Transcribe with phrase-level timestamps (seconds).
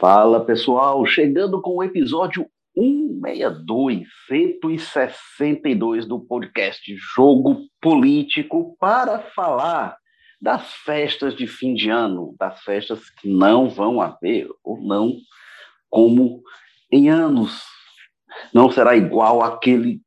[0.00, 9.98] Fala pessoal, chegando com o episódio 162, 162 do podcast Jogo Político para falar
[10.40, 15.18] das festas de fim de ano, das festas que não vão haver ou não
[15.90, 16.40] como
[16.90, 17.62] em anos.
[18.54, 20.00] Não será igual àquele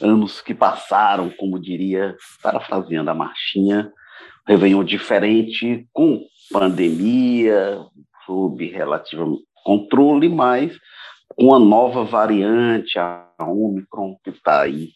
[0.00, 3.92] anos que passaram, como diria, parafraseando a marchinha,
[4.48, 7.84] Réveillon diferente, com pandemia,
[8.26, 10.76] sob relativo controle, mas
[11.36, 14.90] com a nova variante, a Omicron, que está aí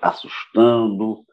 [0.00, 1.24] assustando,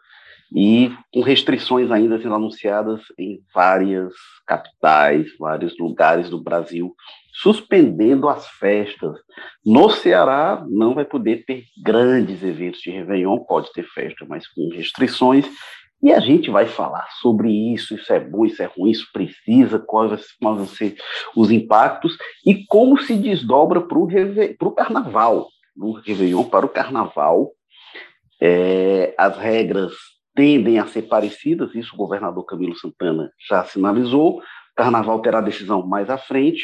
[0.53, 4.13] e com restrições ainda sendo anunciadas em várias
[4.47, 6.93] capitais, vários lugares do Brasil,
[7.31, 9.15] suspendendo as festas.
[9.63, 14.69] No Ceará, não vai poder ter grandes eventos de Réveillon, pode ter festa, mas com
[14.73, 15.45] restrições,
[16.01, 19.79] e a gente vai falar sobre isso, isso é bom, isso é ruim, isso precisa,
[19.79, 20.95] quais vão ser
[21.35, 27.51] os impactos e como se desdobra para o carnaval, do Réveillon para o carnaval.
[28.41, 29.91] É, as regras
[30.33, 34.41] tendem a ser parecidas, isso o governador Camilo Santana já sinalizou.
[34.77, 36.63] Carnaval terá decisão mais à frente,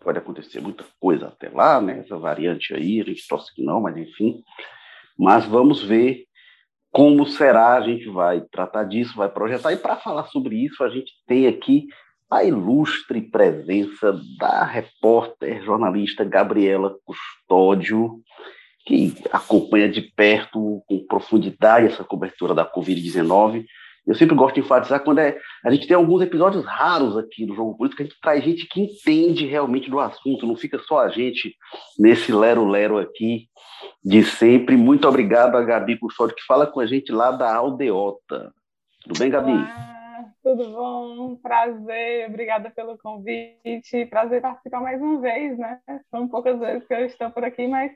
[0.00, 2.00] pode acontecer muita coisa até lá, né?
[2.00, 4.42] Essa variante aí, a gente torce que não, mas enfim.
[5.18, 6.25] Mas vamos ver
[6.92, 9.72] como será, a gente vai tratar disso, vai projetar.
[9.72, 11.86] E para falar sobre isso, a gente tem aqui
[12.30, 18.20] a ilustre presença da repórter jornalista Gabriela Custódio,
[18.84, 23.64] que acompanha de perto, com profundidade, essa cobertura da Covid-19.
[24.06, 27.56] Eu sempre gosto de enfatizar quando é, a gente tem alguns episódios raros aqui no
[27.56, 31.08] Jogo Político, a gente traz gente que entende realmente do assunto, não fica só a
[31.08, 31.56] gente
[31.98, 33.48] nesse lero-lero aqui
[34.04, 34.76] de sempre.
[34.76, 38.52] Muito obrigado a Gabi Custódio, que fala com a gente lá da Aldeota.
[39.02, 39.50] Tudo bem, Gabi?
[39.50, 41.36] Olá, tudo bom?
[41.36, 44.06] Prazer, obrigada pelo convite.
[44.08, 45.80] Prazer participar mais uma vez, né?
[46.12, 47.90] São poucas vezes que eu estou por aqui, mas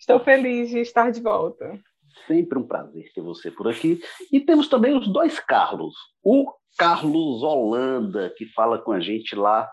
[0.00, 1.78] estou feliz de estar de volta.
[2.26, 4.00] Sempre um prazer ter você por aqui.
[4.32, 5.94] E temos também os dois Carlos.
[6.22, 9.70] O Carlos Holanda, que fala com a gente lá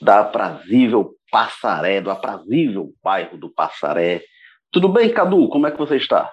[0.00, 4.22] da aprazível Passaré, do aprazível bairro do Passaré.
[4.70, 5.48] Tudo bem, Cadu?
[5.48, 6.32] Como é que você está?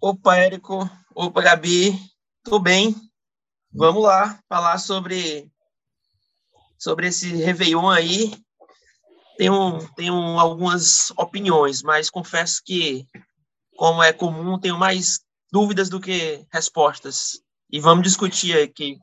[0.00, 0.88] Opa, Érico.
[1.14, 1.92] Opa, Gabi.
[2.44, 2.94] Tudo bem?
[3.72, 5.50] Vamos lá falar sobre
[6.78, 8.32] sobre esse Réveillon aí.
[9.36, 13.06] Tenho, tenho algumas opiniões, mas confesso que
[13.80, 15.20] como é comum, tenho mais
[15.50, 17.40] dúvidas do que respostas.
[17.72, 18.98] E vamos discutir aqui.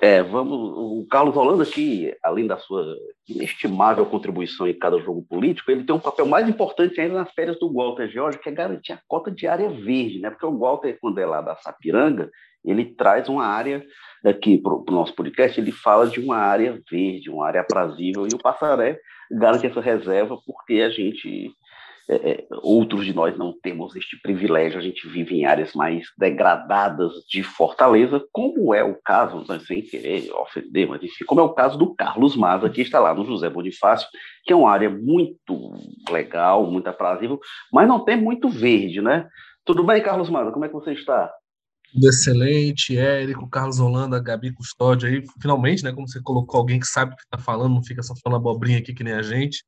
[0.00, 0.56] É, vamos.
[0.56, 2.96] O Carlos Holanda, que além da sua
[3.28, 7.58] inestimável contribuição em cada jogo político, ele tem um papel mais importante ainda nas férias
[7.58, 10.30] do Walter George, que é garantir a cota de área verde, né?
[10.30, 12.30] Porque o Walter, quando é lá da Sapiranga,
[12.64, 13.84] ele traz uma área
[14.24, 18.34] aqui para o nosso podcast, ele fala de uma área verde, uma área aprazível, e
[18.34, 18.98] o Passaré
[19.30, 21.52] garante essa reserva porque a gente
[22.08, 26.06] é, é, outros de nós não temos este privilégio, a gente vive em áreas mais
[26.18, 31.44] degradadas de Fortaleza, como é o caso, né, sem querer ofender, mas enfim, como é
[31.44, 34.06] o caso do Carlos Maza, que está lá no José Bonifácio,
[34.44, 35.72] que é uma área muito
[36.10, 37.40] legal, muito aprazível,
[37.72, 39.26] mas não tem muito verde, né?
[39.64, 40.52] Tudo bem, Carlos Maza?
[40.52, 41.32] Como é que você está?
[41.90, 46.86] Tudo excelente, Érico, Carlos Holanda, Gabi Custódio aí, finalmente, né, como você colocou alguém que
[46.86, 49.64] sabe o que está falando, não fica só falando abobrinha aqui que nem a gente.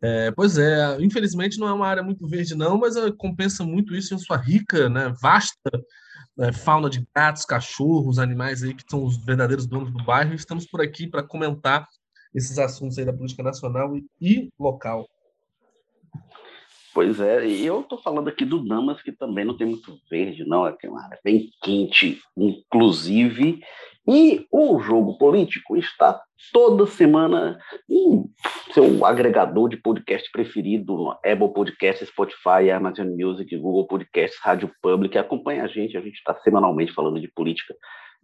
[0.00, 4.14] É, pois é, infelizmente não é uma área muito verde, não, mas compensa muito isso
[4.14, 5.70] em sua rica, né, vasta
[6.38, 10.34] né, fauna de gatos, cachorros, animais aí que são os verdadeiros donos do bairro.
[10.34, 11.88] Estamos por aqui para comentar
[12.32, 15.08] esses assuntos aí da política nacional e, e local.
[16.94, 20.44] Pois é, e eu estou falando aqui do Damas, que também não tem muito verde,
[20.44, 23.60] não, é, é uma área bem quente, inclusive,
[24.08, 26.18] e o jogo político está
[26.50, 27.58] toda semana
[27.90, 28.24] em
[28.72, 35.18] seu agregador de podcast preferido, Apple Podcast, Spotify, Amazon Music, Google Podcasts, Rádio Public.
[35.18, 37.74] Acompanha a gente, a gente está semanalmente falando de política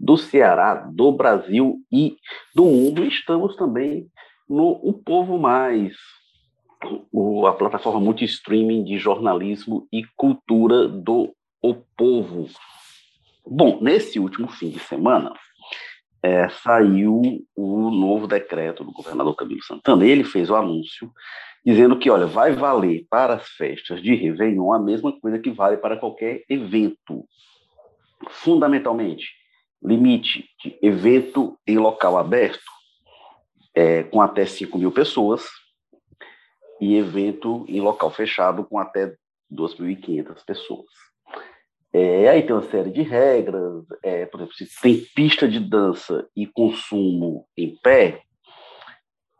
[0.00, 2.16] do Ceará, do Brasil e
[2.54, 3.04] do mundo.
[3.04, 4.06] Estamos também
[4.48, 5.92] no O Povo Mais,
[7.46, 12.48] a plataforma multi-streaming de jornalismo e cultura do O Povo.
[13.46, 15.30] Bom, nesse último fim de semana,
[16.24, 20.06] é, saiu o novo decreto do governador Camilo Santana.
[20.06, 21.12] Ele fez o anúncio
[21.62, 25.76] dizendo que, olha, vai valer para as festas de Réveillon a mesma coisa que vale
[25.76, 27.26] para qualquer evento.
[28.30, 29.26] Fundamentalmente,
[29.82, 32.72] limite de evento em local aberto
[33.74, 35.44] é, com até 5 mil pessoas
[36.80, 39.14] e evento em local fechado com até
[39.52, 40.86] 2.500 pessoas.
[41.96, 46.28] É, aí tem uma série de regras, é, por exemplo, se tem pista de dança
[46.34, 48.20] e consumo em pé,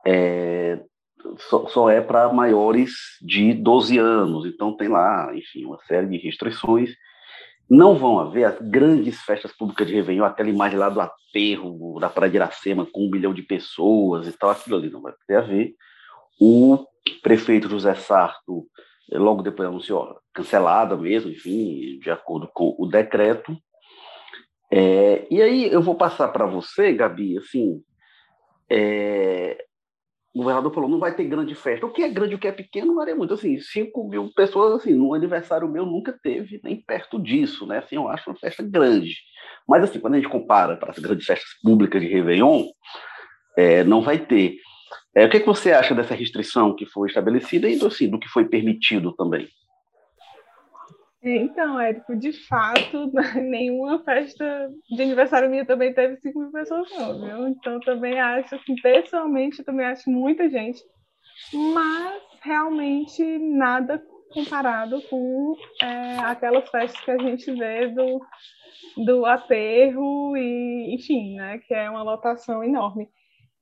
[0.06, 0.78] é,
[1.48, 6.16] só, só é para maiores de 12 anos, então tem lá, enfim, uma série de
[6.18, 6.94] restrições.
[7.68, 12.08] Não vão haver as grandes festas públicas de Réveillon, aquela imagem lá do aterro da
[12.08, 15.38] Praia de Iracema com um milhão de pessoas e tal, aquilo ali não vai ter
[15.38, 15.74] a ver.
[16.40, 16.86] O
[17.20, 18.68] prefeito José Sarto,
[19.12, 23.56] logo depois anunciou cancelada mesmo, enfim, de acordo com o decreto.
[24.72, 27.82] É, e aí eu vou passar para você, Gabi, assim,
[28.70, 29.64] é,
[30.34, 31.86] o governador falou, não vai ter grande festa.
[31.86, 33.34] O que é grande, o que é pequeno, varia muito.
[33.34, 37.78] Assim, 5 mil pessoas, assim, no aniversário meu nunca teve nem perto disso, né?
[37.78, 39.16] Assim, eu acho uma festa grande.
[39.68, 42.64] Mas, assim, quando a gente compara para as grandes festas públicas de Réveillon,
[43.56, 44.56] é, não vai ter.
[45.14, 48.19] É, o que, é que você acha dessa restrição que foi estabelecida e, assim, do
[48.19, 49.49] que foi permitido também?
[51.22, 57.19] Então, Érico, de fato, nenhuma festa de aniversário minha também teve 5 mil pessoas, não,
[57.19, 57.49] viu?
[57.49, 60.82] Então, também acho, assim, pessoalmente, também acho muita gente,
[61.72, 64.02] mas realmente nada
[64.34, 68.20] comparado com é, aquelas festas que a gente vê do,
[69.05, 73.08] do aterro e, enfim, né, que é uma lotação enorme.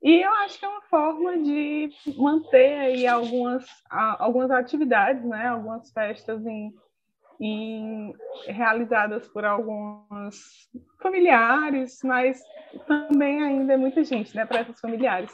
[0.03, 5.89] E eu acho que é uma forma de manter aí algumas, algumas atividades, né, algumas
[5.91, 6.73] festas em
[7.39, 8.13] em,
[8.45, 10.69] realizadas por alguns
[11.01, 12.41] familiares, mas
[12.87, 15.31] também ainda é muita gente, né, para essas familiares.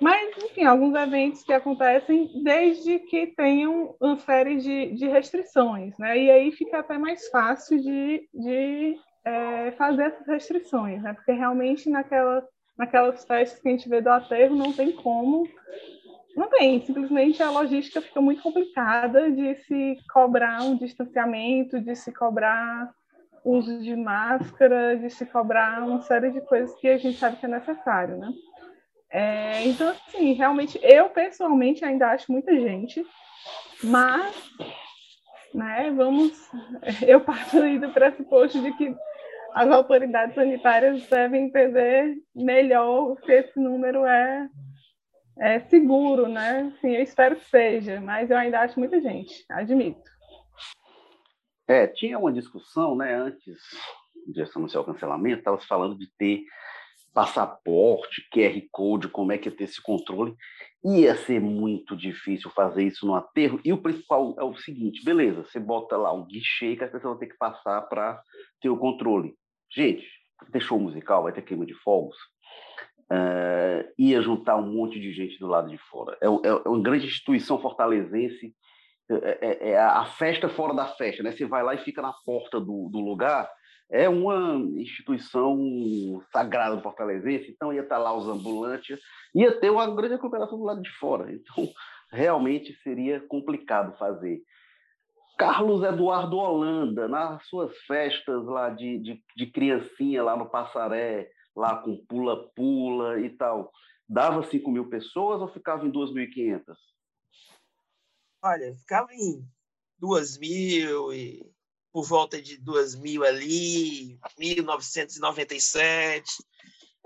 [0.00, 6.16] Mas, enfim, alguns eventos que acontecem desde que tenham uma série de, de restrições, né?
[6.16, 8.96] E aí fica até mais fácil de, de
[9.26, 11.12] é, fazer essas restrições, né?
[11.12, 12.42] Porque realmente naquela,
[12.80, 15.46] naquelas festas que a gente vê do aterro não tem como
[16.36, 22.12] não tem, simplesmente a logística fica muito complicada de se cobrar um distanciamento, de se
[22.12, 22.90] cobrar
[23.44, 27.46] uso de máscara, de se cobrar uma série de coisas que a gente sabe que
[27.46, 28.32] é necessário, né?
[29.10, 33.04] É, então, assim, realmente, eu pessoalmente ainda acho muita gente,
[33.82, 34.34] mas,
[35.52, 36.48] né, vamos,
[37.06, 38.94] eu parto aí do pressuposto de que
[39.54, 44.48] as autoridades sanitárias devem entender melhor se esse número é
[45.38, 46.70] é, seguro, né?
[46.80, 50.10] Sim, eu espero que seja, mas eu ainda acho muita gente, admito.
[51.66, 53.56] É, tinha uma discussão, né, antes
[54.26, 56.42] de anunciar o cancelamento, estava falando de ter
[57.14, 60.36] passaporte, QR Code, como é que ia ter esse controle.
[60.84, 63.60] Ia ser muito difícil fazer isso no aterro.
[63.64, 67.12] E o principal é o seguinte: beleza, você bota lá um guichê que as pessoas
[67.12, 68.22] vão ter que passar para
[68.60, 69.34] ter o controle.
[69.72, 70.06] Gente,
[70.50, 72.16] tem show musical, vai ter queima de fogos
[73.10, 76.16] uh, ia juntar um monte de gente do lado de fora.
[76.20, 78.54] É, é, é uma grande instituição fortalezense,
[79.10, 81.32] é, é, é, a festa fora da festa, né?
[81.32, 83.50] Você vai lá e fica na porta do, do lugar,
[83.90, 85.58] é uma instituição
[86.32, 89.00] sagrada do Fortalezense, então ia estar lá os ambulantes,
[89.34, 91.32] ia ter uma grande aglomeração do lado de fora.
[91.32, 91.68] Então,
[92.12, 94.40] realmente seria complicado fazer.
[95.40, 101.78] Carlos Eduardo Holanda, nas suas festas lá de, de, de criancinha lá no Passaré, lá
[101.78, 103.72] com pula-pula e tal,
[104.06, 106.62] dava 5 mil pessoas ou ficava em 2.500?
[108.44, 109.42] Olha, ficava em
[109.98, 111.50] 2 mil e
[111.90, 116.44] por volta de 2 mil ali, 1997.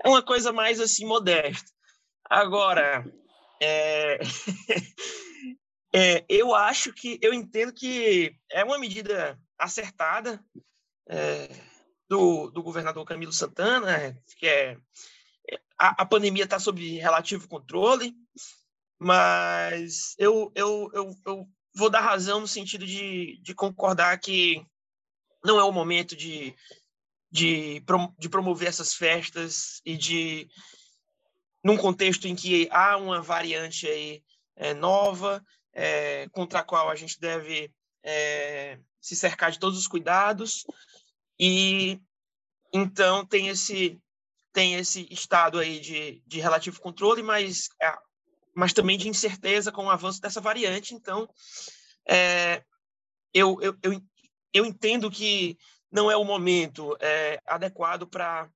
[0.03, 1.71] É uma coisa mais assim modesta.
[2.29, 3.09] Agora,
[3.61, 4.19] é...
[5.95, 10.43] é, eu acho que, eu entendo que é uma medida acertada.
[11.07, 11.49] É
[12.07, 14.77] do, do governador Camilo Santana, que é
[15.77, 18.15] a, a pandemia está sob relativo controle,
[18.99, 24.65] mas eu, eu, eu, eu vou dar razão no sentido de, de concordar que
[25.43, 26.55] não é o momento de,
[27.29, 27.83] de,
[28.17, 30.47] de promover essas festas e de,
[31.63, 34.23] num contexto em que há uma variante aí
[34.55, 35.43] é, nova,
[35.73, 37.71] é, contra a qual a gente deve
[38.03, 40.65] é, se cercar de todos os cuidados,
[41.39, 41.99] e
[42.73, 43.99] então tem esse
[44.55, 47.93] tem esse estado aí de, de relativo controle, mas, é,
[48.55, 50.95] mas também de incerteza com o avanço dessa variante.
[50.95, 51.27] Então,
[52.07, 52.63] é,
[53.33, 54.01] eu, eu, eu,
[54.53, 55.57] eu entendo que
[55.91, 58.49] não é o momento é, adequado para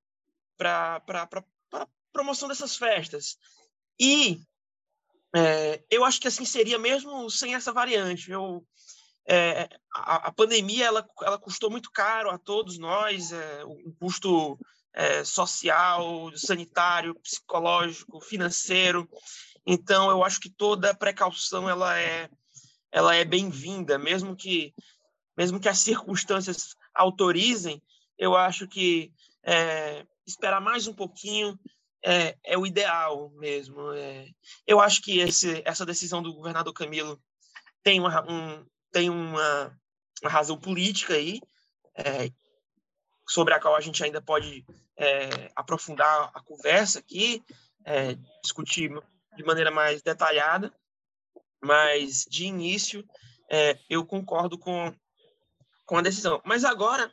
[0.58, 3.36] a promoção dessas festas.
[4.00, 4.40] E
[5.34, 8.30] é, eu acho que assim seria mesmo sem essa variante.
[8.30, 8.64] Eu,
[9.26, 14.58] é, a, a, pandemia ela, ela custou muito caro a todos nós, é, um custo
[14.92, 19.08] é, social, sanitário, psicológico, financeiro.
[19.64, 22.28] Então, eu acho que toda precaução ela é,
[22.90, 24.74] ela é bem-vinda, mesmo que
[25.36, 27.82] mesmo que as circunstâncias autorizem.
[28.18, 29.10] Eu acho que
[29.42, 31.58] é, esperar mais um pouquinho
[32.04, 33.92] é, é o ideal mesmo.
[33.92, 34.28] É,
[34.66, 37.20] eu acho que esse, essa decisão do governador Camilo
[37.82, 39.78] tem uma, um, tem uma,
[40.22, 41.40] uma razão política aí,
[41.94, 42.30] é,
[43.28, 44.64] sobre a qual a gente ainda pode
[44.96, 47.42] é, aprofundar a conversa aqui,
[47.84, 48.90] é, discutir
[49.36, 50.72] de maneira mais detalhada,
[51.62, 53.06] mas de início
[53.50, 54.94] é, eu concordo com,
[55.86, 56.40] com a decisão.
[56.44, 57.12] Mas agora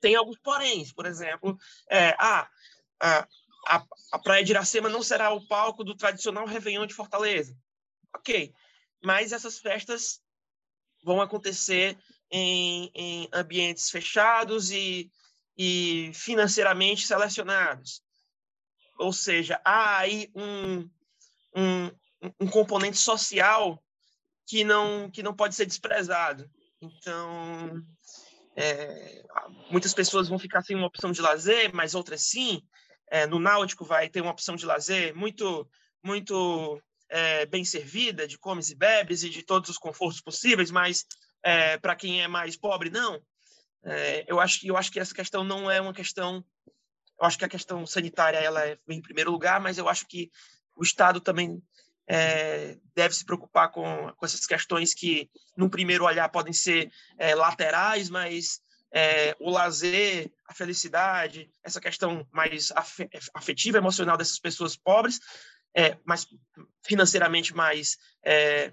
[0.00, 1.58] tem alguns poréns, por exemplo,
[1.88, 2.48] é, ah,
[3.66, 7.56] a, a, Praia de Iracema não será o palco do tradicional Réveillon de Fortaleza.
[8.14, 8.52] Ok,
[9.02, 10.20] mas essas festas
[11.04, 11.98] vão acontecer
[12.30, 15.10] em, em ambientes fechados e,
[15.56, 18.02] e financeiramente selecionados.
[18.98, 20.90] Ou seja, há aí um,
[21.56, 21.90] um,
[22.40, 23.82] um componente social
[24.46, 26.50] que não, que não pode ser desprezado.
[26.82, 27.82] Então,
[28.56, 29.24] é,
[29.70, 32.62] muitas pessoas vão ficar sem uma opção de lazer, mas outras sim.
[33.10, 35.68] É, no Náutico vai ter uma opção de lazer muito,
[36.02, 41.04] muito é, bem servida, de comes e bebes e de todos os confortos possíveis, mas
[41.42, 43.20] é, para quem é mais pobre, não.
[43.82, 46.44] É, eu, acho, eu acho que essa questão não é uma questão.
[47.18, 50.30] Eu acho que a questão sanitária ela é em primeiro lugar, mas eu acho que
[50.76, 51.62] o Estado também
[52.06, 57.34] é, deve se preocupar com, com essas questões que, num primeiro olhar, podem ser é,
[57.34, 58.60] laterais, mas
[58.92, 62.72] é, o lazer, a felicidade, essa questão mais
[63.34, 65.20] afetiva, emocional dessas pessoas pobres,
[65.74, 66.26] é, mais
[66.84, 68.72] financeiramente mais é,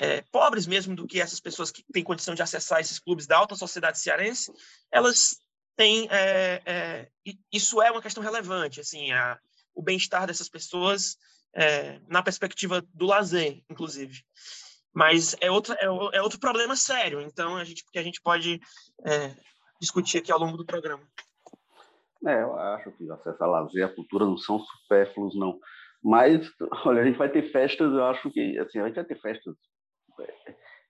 [0.00, 3.36] é, pobres mesmo do que essas pessoas que têm condição de acessar esses clubes da
[3.36, 4.52] alta sociedade cearense,
[4.92, 5.38] elas
[5.76, 7.08] têm é, é,
[7.52, 9.38] isso é uma questão relevante, assim, a,
[9.74, 11.16] o bem-estar dessas pessoas
[11.54, 14.22] é, na perspectiva do lazer, inclusive.
[14.98, 18.60] Mas é outro, é, é, outro problema sério, então a gente que a gente pode
[19.06, 19.32] é,
[19.80, 21.04] discutir aqui ao longo do programa.
[22.26, 25.60] É, eu acho que acesso a lazer, a cultura não são supérfluos, não.
[26.02, 26.50] Mas,
[26.84, 29.54] olha, a gente vai ter festas, eu acho que, assim, a gente vai ter festas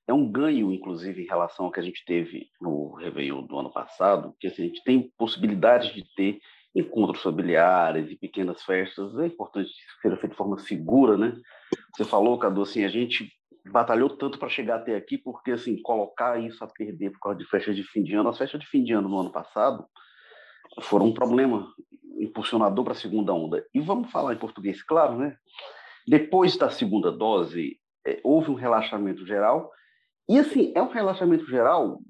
[0.06, 3.70] é um ganho, inclusive, em relação ao que a gente teve no Réveillon do ano
[3.70, 6.40] passado, que assim, a gente tem possibilidades de ter
[6.74, 9.18] encontros familiares e pequenas festas.
[9.18, 9.68] É importante
[10.00, 11.38] seja feito de forma segura, né?
[11.94, 13.30] Você falou, Cadu, assim, a gente
[13.70, 17.44] batalhou tanto para chegar até aqui, porque, assim, colocar isso a perder por causa de
[17.46, 19.86] festas de fim de ano, as festas de fim de ano no ano passado
[20.82, 21.72] foram um problema
[22.20, 23.64] impulsionador para a segunda onda.
[23.74, 25.36] E vamos falar em português, claro, né?
[26.06, 29.70] Depois da segunda dose, é, houve um relaxamento geral,
[30.28, 32.00] e assim, é um relaxamento geral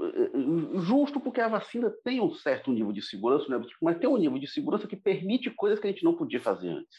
[0.00, 3.64] é, justo porque a vacina tem um certo nível de segurança, né?
[3.82, 6.68] mas tem um nível de segurança que permite coisas que a gente não podia fazer
[6.68, 6.98] antes.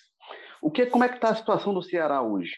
[0.61, 2.53] O que, como é que está a situação do Ceará hoje?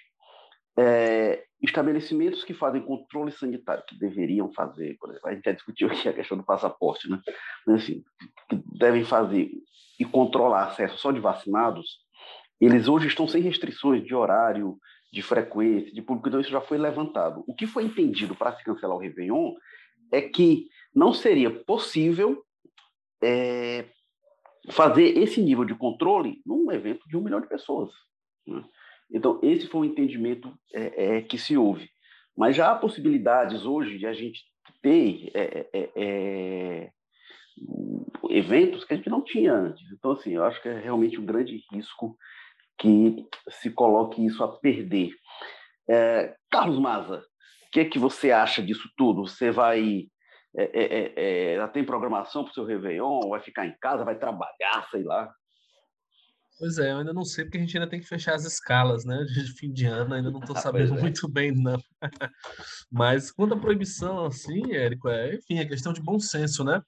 [0.78, 5.88] É, estabelecimentos que fazem controle sanitário, que deveriam fazer, por exemplo, a gente já discutiu
[5.88, 7.22] aqui a questão do passaporte, né?
[7.68, 8.04] Mas, assim,
[8.50, 9.52] que devem fazer
[10.00, 12.00] e controlar acesso só de vacinados,
[12.60, 14.78] eles hoje estão sem restrições de horário,
[15.12, 17.44] de frequência, de público, então isso já foi levantado.
[17.46, 19.54] O que foi entendido para se cancelar o Réveillon
[20.12, 22.44] é que não seria possível
[23.22, 23.86] é,
[24.70, 27.92] fazer esse nível de controle num evento de um milhão de pessoas.
[28.48, 28.64] Né?
[29.14, 31.90] Então, esse foi o entendimento é, é, que se houve.
[32.36, 34.42] Mas já há possibilidades hoje de a gente
[34.82, 36.92] ter é, é, é,
[38.30, 39.92] eventos que a gente não tinha antes.
[39.92, 42.18] Então, assim, eu acho que é realmente um grande risco
[42.78, 45.12] que se coloque isso a perder.
[45.90, 49.28] É, Carlos Maza, o que, é que você acha disso tudo?
[49.28, 50.08] Você vai.
[50.58, 53.30] É, é, é, é tem programação para o seu Réveillon?
[53.30, 54.04] Vai ficar em casa?
[54.04, 54.88] Vai trabalhar?
[54.90, 55.32] Sei lá.
[56.62, 59.04] Pois é, eu ainda não sei, porque a gente ainda tem que fechar as escalas,
[59.04, 59.24] né?
[59.24, 61.02] De fim de ano, ainda não estou sabendo é.
[61.02, 61.82] muito bem, não.
[62.92, 66.80] Mas quanto à proibição, assim, Érico, é, enfim, é questão de bom senso, né?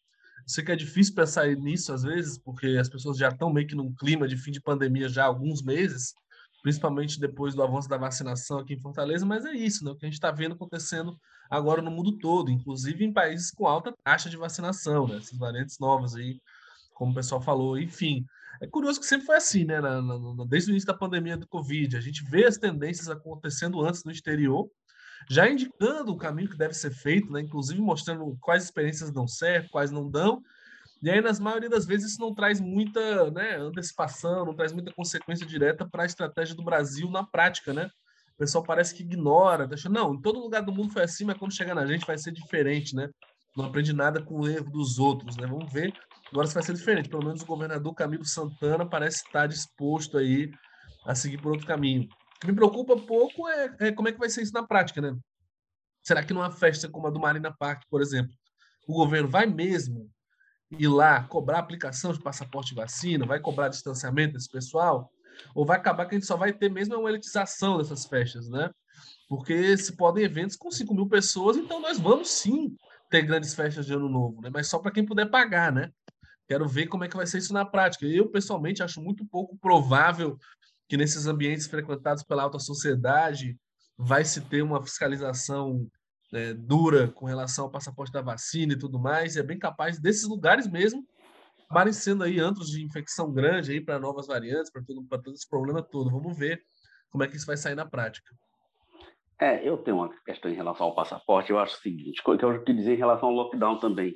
[0.46, 3.74] Sei que é difícil pensar nisso às vezes, porque as pessoas já estão meio que
[3.74, 6.14] num clima de fim de pandemia já há alguns meses,
[6.62, 9.90] principalmente depois do avanço da vacinação aqui em Fortaleza, mas é isso, né?
[9.90, 11.18] O que a gente está vendo acontecendo
[11.50, 15.18] agora no mundo todo, inclusive em países com alta taxa de vacinação, né?
[15.18, 16.40] Essas variantes novas aí,
[16.94, 18.24] como o pessoal falou, enfim.
[18.62, 19.82] É curioso que sempre foi assim, né?
[19.82, 23.82] Na, na, desde o início da pandemia do Covid, a gente vê as tendências acontecendo
[23.82, 24.70] antes no exterior,
[25.30, 27.42] já indicando o caminho que deve ser feito, né?
[27.42, 30.42] inclusive mostrando quais experiências dão certo, quais não dão.
[31.02, 34.94] E aí, nas maioria das vezes, isso não traz muita né, antecipação, não traz muita
[34.94, 37.90] consequência direta para a estratégia do Brasil na prática, né?
[38.36, 41.38] O pessoal parece que ignora, deixa, não, em todo lugar do mundo foi assim, mas
[41.38, 43.10] quando chegar na gente vai ser diferente, né?
[43.56, 45.46] Não aprende nada com o erro dos outros, né?
[45.46, 45.94] Vamos ver
[46.34, 47.10] agora se vai ser diferente.
[47.10, 50.52] Pelo menos o governador Camilo Santana parece estar disposto aí
[51.06, 52.08] a seguir por outro caminho
[52.44, 55.18] que me preocupa pouco é, é, como é que vai ser isso na prática, né?
[56.04, 58.34] Será que numa festa como a do Marina Park, por exemplo,
[58.86, 60.12] o governo vai mesmo
[60.72, 65.10] ir lá cobrar aplicação de passaporte e vacina, vai cobrar distanciamento desse pessoal,
[65.56, 68.70] ou vai acabar que a gente só vai ter mesmo uma elitização dessas festas, né?
[69.30, 72.76] Porque se podem eventos com 5 mil pessoas, então nós vamos sim
[73.10, 74.50] ter grandes festas de ano novo, né?
[74.52, 75.90] Mas só para quem puder pagar, né?
[76.54, 78.06] Quero ver como é que vai ser isso na prática.
[78.06, 80.38] Eu, pessoalmente, acho muito pouco provável
[80.88, 83.58] que nesses ambientes frequentados pela alta sociedade
[83.98, 85.88] vai se ter uma fiscalização
[86.32, 89.36] é, dura com relação ao passaporte da vacina e tudo mais.
[89.36, 91.04] E é bem capaz desses lugares mesmo
[91.66, 95.50] acabarem sendo aí antros de infecção grande aí para novas variantes, para todo, todo esse
[95.50, 96.12] problema todo.
[96.12, 96.62] Vamos ver
[97.10, 98.32] como é que isso vai sair na prática.
[99.42, 101.50] É, eu tenho uma questão em relação ao passaporte.
[101.50, 104.14] Eu acho o seguinte, que eu queria dizer em relação ao lockdown também.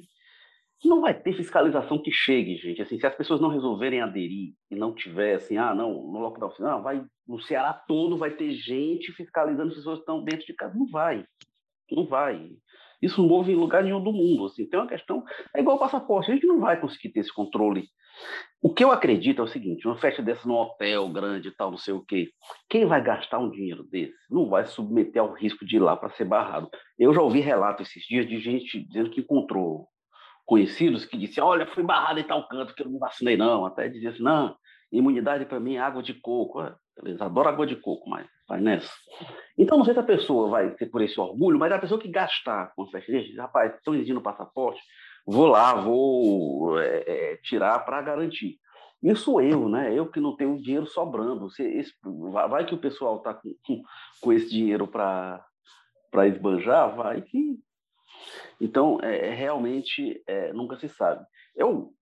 [0.85, 2.81] Não vai ter fiscalização que chegue, gente.
[2.81, 6.53] Assim, se as pessoas não resolverem aderir e não tiver assim, ah, não, no lockdown,
[6.59, 10.53] não, ah, vai no Ceará todo vai ter gente fiscalizando as pessoas estão dentro de
[10.53, 10.77] casa.
[10.77, 11.25] Não vai.
[11.91, 12.51] Não vai.
[13.01, 14.45] Isso não houve em lugar nenhum do mundo.
[14.45, 14.65] Assim.
[14.65, 15.23] Tem uma questão.
[15.53, 16.31] É igual passaporte.
[16.31, 17.87] A gente não vai conseguir ter esse controle.
[18.61, 21.69] O que eu acredito é o seguinte: uma festa dessa num hotel grande e tal,
[21.69, 22.29] não sei o quê.
[22.69, 26.09] Quem vai gastar um dinheiro desse não vai submeter ao risco de ir lá para
[26.11, 26.69] ser barrado.
[26.97, 29.87] Eu já ouvi relatos esses dias de gente dizendo que encontrou
[30.47, 33.65] conhecidos que disse, olha, fui barrado em tal canto que eu não vacinei não.
[33.65, 34.55] Até dizia assim, não,
[34.91, 36.63] imunidade para mim é água de coco.
[37.03, 38.89] Eles adoram água de coco, mas vai nessa.
[39.57, 42.07] Então, não sei se a pessoa vai ter por esse orgulho, mas a pessoa que
[42.07, 44.81] gastar com festa, rapaz, estão exigindo passaporte,
[45.25, 48.57] vou lá, vou é, é, tirar para garantir.
[49.03, 49.93] Isso eu, né?
[49.93, 51.51] Eu que não tenho dinheiro sobrando.
[51.51, 51.93] Se, esse,
[52.49, 53.83] vai que o pessoal está com,
[54.21, 55.45] com esse dinheiro para
[56.25, 57.59] esbanjar, vai que
[58.59, 61.25] então, é, é, realmente, é, nunca se sabe.
[61.55, 61.93] Eu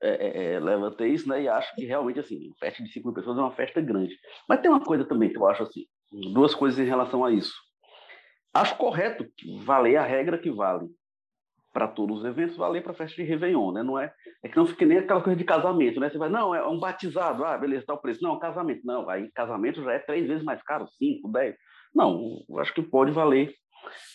[0.00, 3.14] é, é, é, levantei isso né, e acho que realmente, assim, festa de 5 mil
[3.14, 4.16] pessoas é uma festa grande.
[4.48, 5.86] Mas tem uma coisa também que eu acho assim,
[6.32, 7.54] duas coisas em relação a isso.
[8.54, 9.26] Acho correto
[9.64, 10.88] valer a regra que vale
[11.72, 13.82] para todos os eventos, valer para a festa de Réveillon, né?
[13.82, 14.10] Não é,
[14.42, 16.08] é que não fique nem aquela coisa de casamento, né?
[16.08, 18.22] Você vai, não, é um batizado, ah, beleza, o preço.
[18.22, 21.54] Não, casamento, não, aí casamento já é três vezes mais caro, cinco, dez.
[21.94, 23.52] Não, acho que pode valer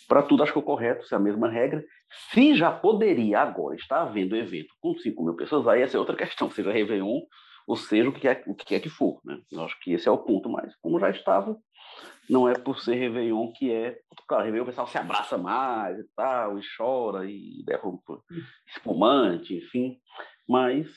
[0.08, 1.84] para tudo, acho que é o correto, se é a mesma regra.
[2.32, 6.16] Se já poderia agora estar havendo evento com 5 mil pessoas, aí essa é outra
[6.18, 7.22] questão, seja Réveillon,
[7.68, 9.22] ou seja o que é, o que, é que for.
[9.24, 9.40] Né?
[9.52, 10.76] Eu acho que esse é o ponto mais.
[10.82, 11.58] Como já estava,
[12.30, 14.00] não é por ser Réveillon que é.
[14.28, 18.22] Claro, Réveillon o pessoal se abraça mais e tal, e chora, e derruba
[18.68, 19.98] espumante, enfim.
[20.48, 20.88] Mas.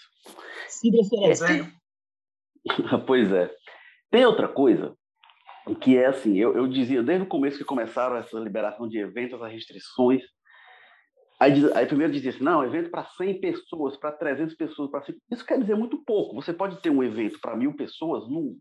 [0.69, 3.55] Cidra é, Pois é.
[4.11, 4.97] Tem outra coisa
[5.81, 9.41] que é assim, eu, eu dizia desde o começo que começaram essa liberação de eventos,
[9.41, 10.23] as restrições,
[11.41, 15.47] aí, aí primeiro dizia assim, não, evento para 100 pessoas, para 300 pessoas, para isso
[15.47, 16.35] quer dizer muito pouco.
[16.35, 18.59] Você pode ter um evento para mil pessoas num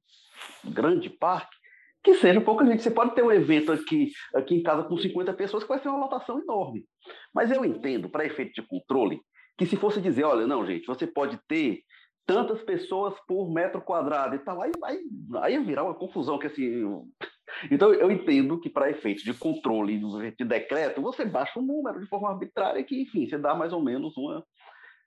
[0.63, 1.55] grande parque,
[2.03, 2.83] que seja pouca gente.
[2.83, 5.89] Você pode ter um evento aqui, aqui em casa com 50 pessoas, que vai ser
[5.89, 6.85] uma lotação enorme.
[7.33, 9.19] Mas eu entendo, para efeito de controle,
[9.57, 11.81] que se fosse dizer, olha, não, gente, você pode ter
[12.25, 14.99] tantas pessoas por metro quadrado e tal, aí, aí,
[15.41, 16.83] aí ia virar uma confusão que assim.
[17.69, 20.01] Então eu entendo que para efeitos de controle
[20.35, 23.81] de decreto, você baixa um número de forma arbitrária que, enfim, você dá mais ou
[23.81, 24.43] menos uma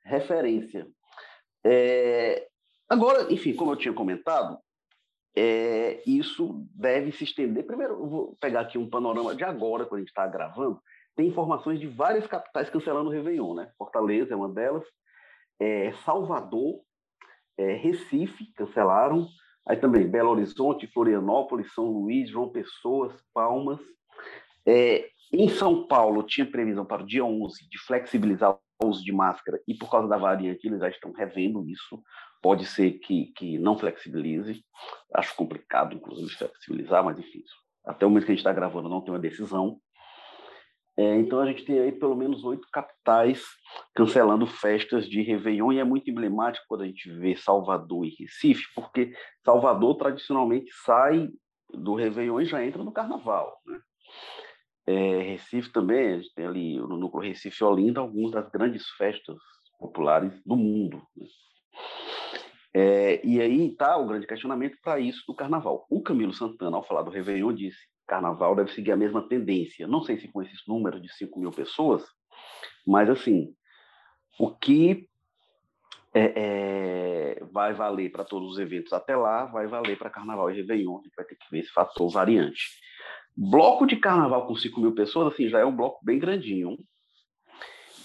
[0.05, 0.87] referência.
[1.65, 2.47] É...
[2.89, 4.59] Agora, enfim, como eu tinha comentado,
[5.37, 6.01] é...
[6.07, 7.67] isso deve se estender.
[7.67, 10.81] Primeiro, eu vou pegar aqui um panorama de agora, quando a gente está gravando,
[11.17, 13.73] tem informações de várias capitais cancelando o Réveillon, né?
[13.77, 14.85] Fortaleza é uma delas,
[15.59, 16.81] é, Salvador
[17.59, 19.27] é, Recife, cancelaram.
[19.67, 23.81] Aí também Belo Horizonte, Florianópolis, São Luís, João Pessoa, Palmas.
[24.67, 29.13] É, em São Paulo, tinha previsão para o dia 11 de flexibilizar o uso de
[29.13, 32.01] máscara e por causa da variante eles já estão revendo isso.
[32.43, 34.63] Pode ser que, que não flexibilize.
[35.15, 37.43] Acho complicado, inclusive, flexibilizar, mas enfim,
[37.85, 39.81] até o momento que a gente está gravando não tem uma decisão.
[40.99, 43.45] É, então a gente tem aí pelo menos oito capitais
[43.95, 48.65] cancelando festas de Réveillon e é muito emblemático quando a gente vê Salvador e Recife,
[48.75, 49.13] porque
[49.45, 51.29] Salvador tradicionalmente sai
[51.71, 53.61] do Réveillon e já entra no Carnaval.
[53.67, 53.81] Né?
[54.87, 59.37] É, Recife também, a gente tem ali no núcleo Recife Olinda algumas das grandes festas
[59.79, 61.03] populares do mundo.
[61.15, 61.27] Né?
[62.73, 65.87] É, e aí está o grande questionamento para isso do Carnaval.
[65.91, 69.87] O Camilo Santana, ao falar do Réveillon, disse carnaval deve seguir a mesma tendência.
[69.87, 72.05] Não sei se com esses números de 5 mil pessoas,
[72.87, 73.55] mas assim,
[74.39, 75.09] o que
[76.15, 80.55] é, é, vai valer para todos os eventos até lá, vai valer para carnaval e
[80.55, 80.99] Réveillon.
[80.99, 82.81] A gente vai ter que ver esse fator variante.
[83.37, 86.79] Bloco de carnaval com 5 mil pessoas, assim, já é um bloco bem grandinho.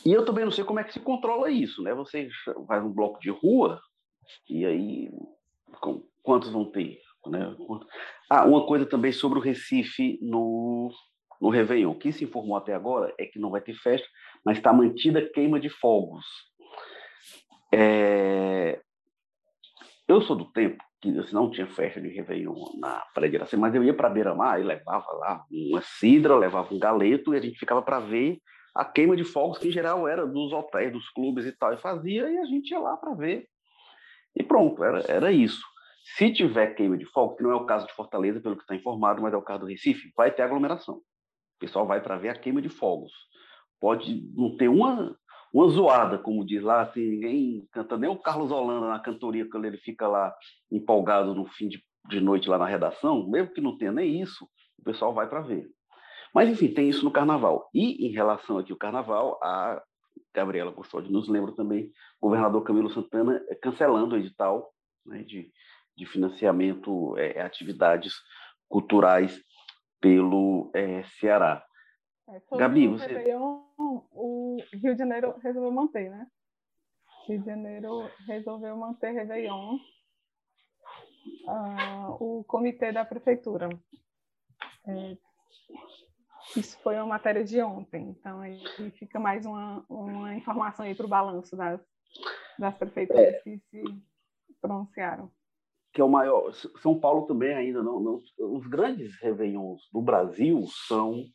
[0.06, 1.94] E eu também não sei como é que se controla isso, né?
[1.94, 2.28] Você
[2.68, 3.80] faz um bloco de rua,
[4.50, 5.10] e aí,
[6.22, 7.00] quantos vão ter?
[7.28, 7.56] Né?
[8.30, 10.92] Ah, uma coisa também sobre o Recife no,
[11.40, 11.92] no Réveillon.
[11.92, 14.08] O que se informou até agora é que não vai ter festa,
[14.46, 16.26] mas está mantida queima de fogos.
[17.74, 18.82] É...
[20.08, 23.68] Eu sou do tempo que assim, não tinha festa de Réveillon na Praia de Iracema,
[23.68, 27.42] mas eu ia para Beira-Mar e levava lá uma cidra, levava um galeto e a
[27.42, 28.40] gente ficava para ver
[28.76, 31.78] a queima de fogos, que em geral era dos hotéis, dos clubes e tal, e
[31.78, 33.48] fazia, e a gente ia lá para ver.
[34.36, 35.62] E pronto, era, era isso.
[36.04, 38.76] Se tiver queima de fogos, que não é o caso de Fortaleza, pelo que está
[38.76, 40.96] informado, mas é o caso do Recife, vai ter aglomeração.
[40.96, 43.12] O pessoal vai para ver a queima de fogos.
[43.80, 45.16] Pode não ter uma,
[45.54, 49.66] uma zoada, como diz lá, assim, ninguém canta, nem o Carlos Holanda na cantoria, quando
[49.66, 50.34] ele fica lá
[50.72, 54.48] empolgado no fim de, de noite lá na redação, mesmo que não tenha nem isso,
[54.80, 55.70] o pessoal vai para ver.
[56.34, 57.70] Mas, enfim, tem isso no carnaval.
[57.74, 59.82] E, em relação aqui ao carnaval, a
[60.34, 64.72] Gabriela Custódio nos lembra também o governador Camilo Santana cancelando o edital
[65.06, 65.52] né, de,
[65.96, 68.14] de financiamento é, é, atividades
[68.68, 69.40] culturais
[70.00, 71.66] pelo é, Ceará.
[72.30, 73.08] É, Gabi, você...
[73.08, 76.28] Réveillon, o Rio de Janeiro resolveu manter, né?
[77.28, 79.78] Rio de Janeiro resolveu manter Réveillon.
[81.46, 83.70] Uh, o comitê da prefeitura.
[84.88, 85.18] É,
[86.56, 88.60] isso foi uma matéria de ontem, então aí
[88.98, 91.80] fica mais uma, uma informação aí para o balanço das,
[92.58, 93.40] das prefeituras é.
[93.42, 93.84] que se
[94.60, 95.32] pronunciaram
[95.94, 96.54] que é o maior.
[96.82, 98.20] São Paulo também ainda não, não.
[98.40, 101.26] Os grandes réveillons do Brasil são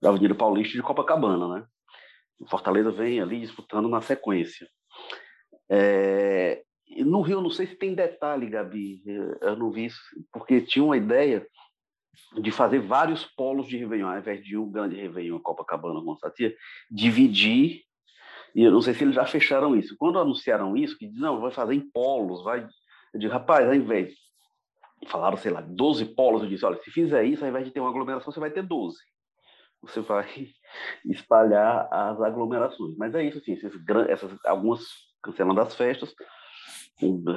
[0.00, 1.66] da Avenida Paulista de Copacabana, né?
[2.48, 4.68] Fortaleza vem ali disputando na sequência.
[5.70, 6.62] É,
[6.98, 9.02] no Rio, não sei se tem detalhe, Gabi,
[9.40, 10.00] eu não vi isso,
[10.32, 11.46] porque tinha uma ideia
[12.40, 16.54] de fazer vários polos de Réveillon, ao invés de um grande Réveillon Copacabana com Satia,
[16.90, 17.82] dividir,
[18.54, 19.96] e eu não sei se eles já fecharam isso.
[19.98, 22.66] Quando anunciaram isso, que não, vai fazer em polos, vai
[23.16, 24.14] eu digo, rapaz, ao invés,
[25.08, 27.80] falaram, sei lá, 12 polos, eu disse, olha, se fizer isso, ao invés de ter
[27.80, 28.98] uma aglomeração, você vai ter 12.
[29.80, 30.26] Você vai
[31.06, 32.94] espalhar as aglomerações.
[32.98, 33.72] Mas é isso, assim, essas,
[34.08, 34.82] essas, algumas
[35.22, 36.14] cancelando as festas,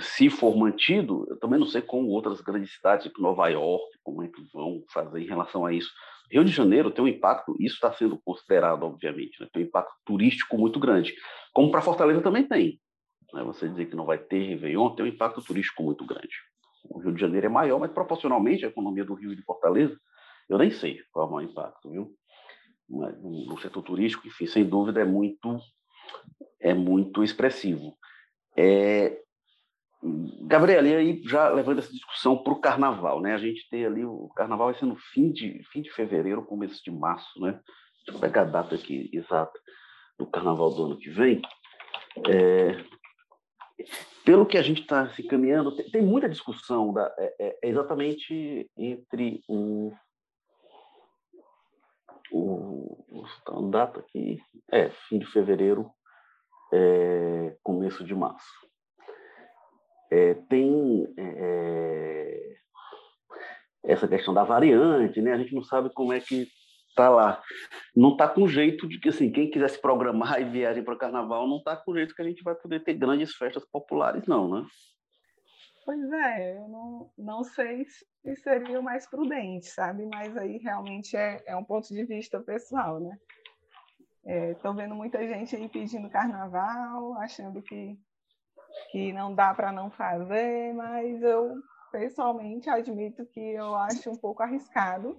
[0.01, 4.21] se for mantido, eu também não sei como outras grandes cidades, tipo Nova York, como
[4.21, 5.89] é que vão fazer em relação a isso.
[6.29, 9.47] Rio de Janeiro tem um impacto, isso está sendo considerado, obviamente, né?
[9.51, 11.13] tem um impacto turístico muito grande,
[11.53, 12.79] como para Fortaleza também tem.
[13.33, 13.43] Né?
[13.43, 16.35] Você dizer que não vai ter Réveillon tem um impacto turístico muito grande.
[16.89, 19.97] O Rio de Janeiro é maior, mas proporcionalmente a economia do Rio e de Fortaleza,
[20.47, 22.15] eu nem sei qual é o maior impacto, viu?
[22.89, 25.59] no setor turístico, enfim, sem dúvida é muito
[26.59, 27.95] é muito expressivo.
[28.57, 29.21] É,
[30.41, 33.33] Gabriel, e aí já levando essa discussão para o carnaval, né?
[33.33, 36.83] A gente tem ali o carnaval vai ser no fim de fim de fevereiro, começo
[36.83, 37.59] de março, né?
[38.05, 39.57] Deixa eu pegar a data aqui exata
[40.17, 41.41] do carnaval do ano que vem.
[42.27, 42.83] É,
[44.25, 47.69] pelo que a gente está se caminhando, tem, tem, muita discussão da, é, é, é
[47.69, 49.91] exatamente entre o,
[52.31, 54.39] o, o data aqui,
[54.71, 55.89] é fim de fevereiro,
[56.71, 58.67] é, começo de março.
[60.11, 62.55] É, tem é,
[63.83, 65.33] essa questão da variante, né?
[65.33, 66.47] A gente não sabe como é que
[66.99, 67.41] tá lá.
[67.95, 70.97] Não tá com jeito de que, assim, quem quiser se programar e viagem para o
[70.97, 74.49] carnaval, não tá com jeito que a gente vai poder ter grandes festas populares, não,
[74.49, 74.65] né?
[75.85, 80.05] Pois é, eu não, não sei se seria o mais prudente, sabe?
[80.05, 83.17] Mas aí realmente é, é um ponto de vista pessoal, né?
[84.51, 87.97] Estou é, vendo muita gente aí pedindo carnaval, achando que,
[88.91, 91.55] que não dá para não fazer, mas eu
[91.91, 95.17] pessoalmente admito que eu acho um pouco arriscado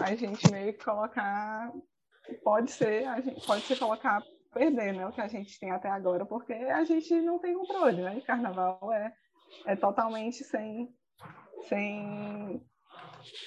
[0.00, 1.72] a gente meio que colocar
[2.42, 5.88] pode ser a gente pode ser colocar perder né o que a gente tem até
[5.88, 9.12] agora porque a gente não tem controle né carnaval é
[9.66, 10.94] é totalmente sem
[11.68, 12.62] sem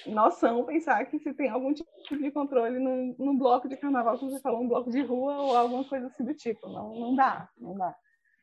[0.06, 4.30] noção pensar que se tem algum tipo de controle num, num bloco de carnaval como
[4.30, 6.68] você falou um bloco de rua ou alguma coisa assim do tipo.
[6.68, 7.94] Não não dá não dá.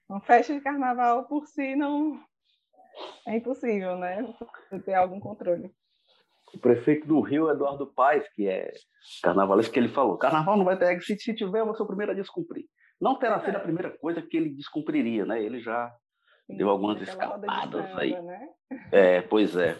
[0.09, 2.21] Uma festa de carnaval por si não
[3.27, 4.17] é impossível né
[4.85, 5.73] ter algum controle
[6.53, 8.71] o prefeito do Rio, Eduardo Paes, que é
[9.21, 11.87] carnavalesco, que ele falou: carnaval não vai ter se, se tiver, eu vou ser o
[11.87, 12.65] primeiro a descumprir.
[12.99, 13.63] Não terá sido a é.
[13.63, 15.43] primeira coisa que ele descumpriria, né?
[15.43, 15.91] Ele já
[16.45, 18.21] Sim, deu algumas escapadas aí.
[18.21, 18.47] Né?
[18.91, 19.79] É, pois é.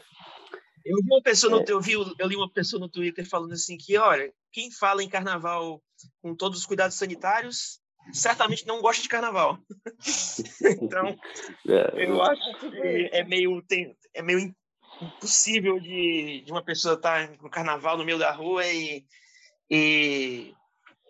[0.84, 1.66] Eu vi uma pessoa no, é.
[1.68, 5.10] eu vi, eu li uma pessoa no Twitter falando assim que, olha, quem fala em
[5.10, 5.82] carnaval
[6.22, 7.80] com todos os cuidados sanitários
[8.12, 9.60] certamente não gosta de carnaval.
[10.82, 11.16] então,
[11.68, 14.54] é, eu acho que é meio tem, é meio
[15.02, 19.06] impossível de, de uma pessoa estar no carnaval no meio da rua e,
[19.70, 20.54] e,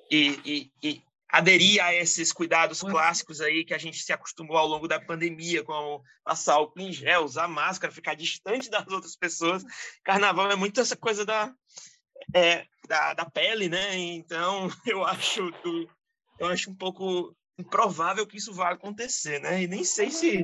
[0.10, 4.88] e, e, aderir a esses cuidados clássicos aí que a gente se acostumou ao longo
[4.88, 9.64] da pandemia, como passar álcool em gel, usar máscara, ficar distante das outras pessoas.
[10.04, 11.54] Carnaval é muito essa coisa da,
[12.34, 13.96] é, da, da pele, né?
[13.98, 15.90] Então, eu acho, do,
[16.38, 19.64] eu acho um pouco improvável que isso vá acontecer, né?
[19.64, 20.44] E nem sei se.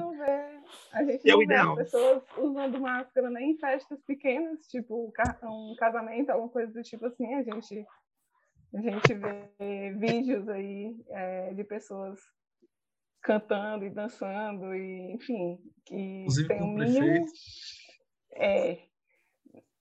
[0.91, 5.11] A gente é não o vê as pessoas usando máscara nem em festas pequenas, tipo
[5.43, 7.33] um casamento, alguma coisa do tipo assim.
[7.35, 7.85] A gente,
[8.73, 12.19] a gente vê vídeos aí é, de pessoas
[13.21, 17.05] cantando e dançando, e enfim, que Inclusive tem um o mínimo.
[17.05, 17.31] prefeito.
[18.31, 18.79] É,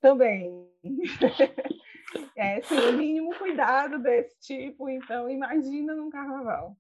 [0.01, 0.68] também.
[2.35, 6.77] É, sim, o mínimo cuidado desse tipo, então imagina num carnaval.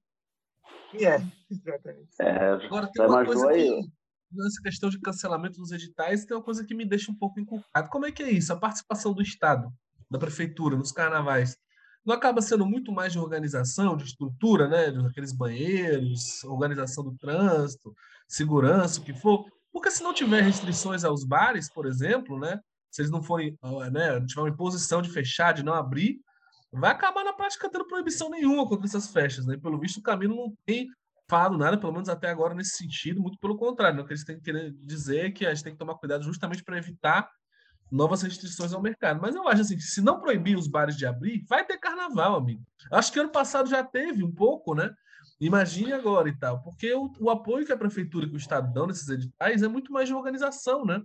[0.94, 1.16] É,
[1.50, 2.10] exatamente.
[2.20, 3.82] É, Agora, tem uma coisa aí?
[3.82, 3.90] que,
[4.30, 7.88] nessa questão de cancelamento dos editais, tem uma coisa que me deixa um pouco encucado.
[7.88, 8.52] Como é que é isso?
[8.52, 9.72] A participação do Estado,
[10.10, 11.56] da Prefeitura, nos carnavais,
[12.04, 14.86] não acaba sendo muito mais de organização, de estrutura, né?
[15.08, 17.94] Aqueles banheiros, organização do trânsito,
[18.28, 19.44] segurança, o que for.
[19.72, 22.60] Porque se não tiver restrições aos bares, por exemplo, né?
[22.90, 23.58] Se eles não forem,
[23.92, 26.18] né, tiver uma imposição de fechar, de não abrir,
[26.72, 29.56] vai acabar na prática tendo proibição nenhuma contra essas festas, né?
[29.58, 30.88] Pelo visto, o Camilo não tem
[31.28, 33.96] falado nada, pelo menos até agora, nesse sentido, muito pelo contrário.
[33.96, 34.02] né?
[34.02, 36.24] O que eles têm que querer dizer é que a gente tem que tomar cuidado
[36.24, 37.30] justamente para evitar
[37.90, 39.20] novas restrições ao mercado.
[39.20, 42.36] Mas eu acho assim, que se não proibir os bares de abrir, vai ter carnaval,
[42.36, 42.62] amigo.
[42.90, 44.92] Acho que ano passado já teve um pouco, né?
[45.40, 48.72] Imagine agora e tal, porque o, o apoio que a prefeitura e que o estado
[48.72, 51.02] dão nesses editais é muito mais de organização, né?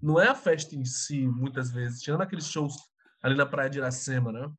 [0.00, 2.74] Não é a festa em si, muitas vezes, tirando aqueles shows
[3.22, 4.50] ali na praia de Iracema, né?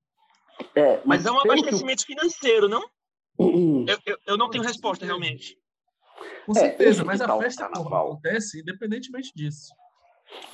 [0.76, 2.84] É, Mas é um pelo que abastecimento financeiro, não?
[3.39, 5.58] Eu, eu, eu não tenho resposta, realmente.
[6.46, 8.12] Com É, certeza, esse mas a festa carnaval.
[8.13, 9.74] acontece independentemente disso.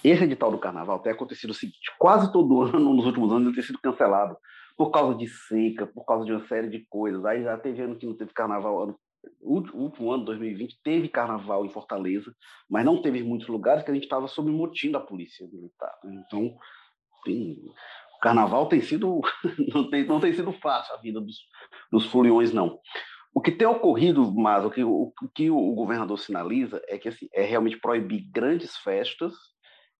[0.04, 3.56] Esse edital do carnaval tem acontecido o seguinte: quase todo ano, nos últimos anos, ele
[3.56, 4.38] tem sido cancelado
[4.78, 7.24] por causa de seca, por causa de uma série de coisas.
[7.26, 8.82] Aí já teve ano que não teve carnaval.
[8.84, 9.00] Ano,
[9.42, 12.34] o último- ano, 2020, teve carnaval em Fortaleza,
[12.70, 15.94] mas não teve em muitos lugares que a gente estava sob motim da polícia militar.
[16.04, 16.24] né?
[16.26, 16.56] Então,
[17.26, 17.58] tem-
[18.22, 19.22] carnaval tem sido.
[19.74, 21.38] não, tem, não tem sido fácil a vida dos,
[21.92, 22.80] dos foliões, não.
[23.34, 27.10] O que tem ocorrido, mas o que o, o que o governador sinaliza é que
[27.10, 29.34] assim, é realmente proibir grandes festas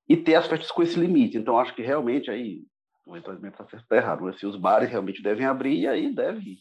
[0.08, 1.38] e ter as festas com esse limite.
[1.38, 2.64] Então, acho que realmente aí
[3.06, 4.24] o entendimento está certo ou errado.
[4.24, 6.58] Mas, assim, os bares realmente devem abrir e aí deve.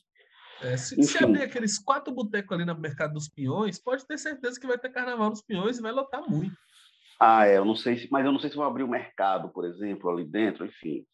[0.61, 4.59] É, se, se abrir aqueles quatro botecos ali no Mercado dos Pinhões, pode ter certeza
[4.61, 6.57] que vai ter carnaval nos Pinhões e vai lotar muito.
[7.21, 9.49] Ah, é, eu não sei se, mas eu não sei se vão abrir o mercado,
[9.51, 11.05] por exemplo, ali dentro, enfim.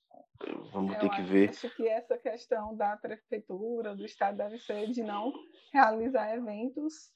[0.72, 1.48] Vamos ter Eu que acho- ver.
[1.50, 5.32] Acho que essa questão da prefeitura, do estado, deve ser de não
[5.72, 7.12] realizar eventos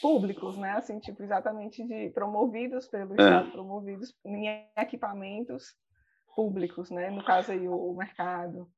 [0.00, 0.72] públicos, né?
[0.72, 3.16] Assim, tipo, exatamente de promovidos pelo É.
[3.22, 5.74] estado, promovidos em equipamentos
[6.36, 7.10] públicos, né?
[7.10, 8.70] No caso aí o, o mercado.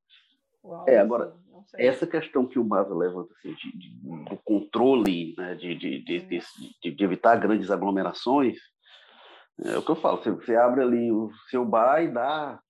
[0.62, 1.76] o É, agora, assim.
[1.78, 6.20] Essa questão que o Maza levanta assim, de, de- do controle, né, de, de, de,
[6.20, 6.40] de,
[6.82, 8.58] de- de evitar grandes aglomerações,
[9.64, 10.18] é o que eu falo.
[10.18, 12.60] Você, você abre ali o seu bar e dá,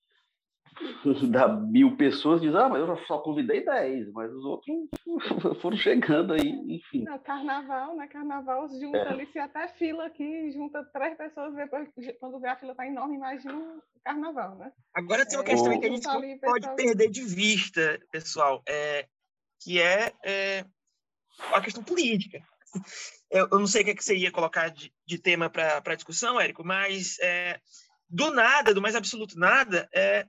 [1.30, 4.74] dá mil pessoas, diz, ah, mas eu só convidei dez, mas os outros
[5.60, 7.04] foram chegando aí, enfim.
[7.04, 8.06] Não, carnaval, né?
[8.08, 9.08] Carnaval junta É.
[9.08, 13.16] ali, se até fila aqui, junta três pessoas, depois, quando vê a fila tá enorme,
[13.16, 14.72] imagina o carnaval, né?
[14.94, 16.76] Agora tem uma É, questão que a gente ali, pode pessoal.
[16.76, 19.06] perder de vista, pessoal, é,
[19.60, 20.64] que é, é
[21.52, 22.40] a questão política.
[23.30, 25.82] Eu, eu não sei o que, é que você ia colocar de, de tema para
[25.84, 27.58] a discussão, Érico, mas é,
[28.08, 30.26] do nada, do mais absoluto nada, é,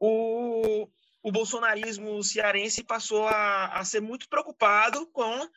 [0.00, 0.88] o,
[1.22, 5.48] o bolsonarismo cearense passou a, a ser muito preocupado com,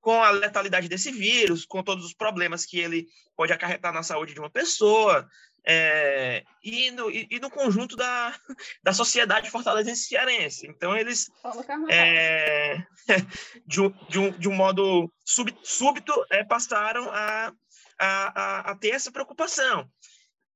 [0.00, 4.34] com a letalidade desse vírus, com todos os problemas que ele pode acarretar na saúde
[4.34, 5.26] de uma pessoa,
[5.66, 8.38] é, e, no, e, e no conjunto da,
[8.82, 10.66] da sociedade fortalezense cearense.
[10.66, 11.30] Então, eles,
[11.88, 12.84] é,
[13.66, 17.52] de, um, de, um, de um modo súbito, é, passaram a,
[17.98, 19.88] a, a, a ter essa preocupação.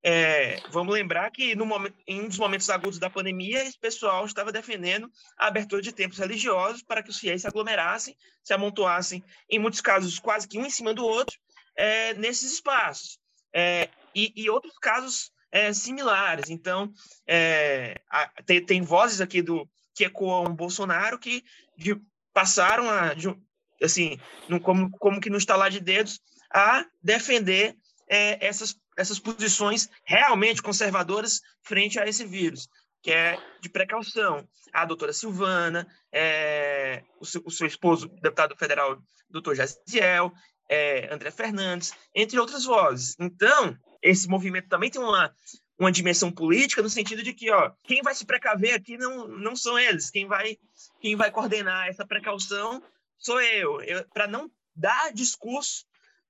[0.03, 4.53] É, vamos lembrar que momento, em um dos momentos agudos da pandemia, esse pessoal estava
[4.53, 9.59] defendendo a abertura de templos religiosos para que os fiéis se aglomerassem, se amontoassem, em
[9.59, 11.37] muitos casos quase que um em cima do outro,
[11.77, 13.19] é, nesses espaços.
[13.53, 16.51] É, e, e, outros casos é, similares.
[16.51, 16.93] Então,
[17.27, 21.43] é, a, tem, tem, vozes aqui do que ecoam Bolsonaro que
[21.77, 22.01] de,
[22.33, 23.35] passaram a, de,
[23.83, 26.21] assim, no, como, como que no estalar de dedos,
[26.53, 27.77] a defender
[28.09, 32.69] é, essas essas posições realmente conservadoras frente a esse vírus,
[33.01, 34.47] que é de precaução.
[34.73, 38.99] A doutora Silvana, é, o, seu, o, seu, esposo, deputado federal,
[39.31, 40.33] doutor Jaziel,
[40.69, 43.15] é, André Fernandes, entre outras vozes.
[43.21, 45.33] Então, esse movimento também tem uma,
[45.79, 49.55] uma dimensão política no sentido de que ó, quem vai se precaver aqui não, não
[49.55, 50.59] são eles, quem vai,
[51.01, 52.83] quem vai coordenar essa precaução
[53.17, 55.85] sou eu, eu para não dar discurso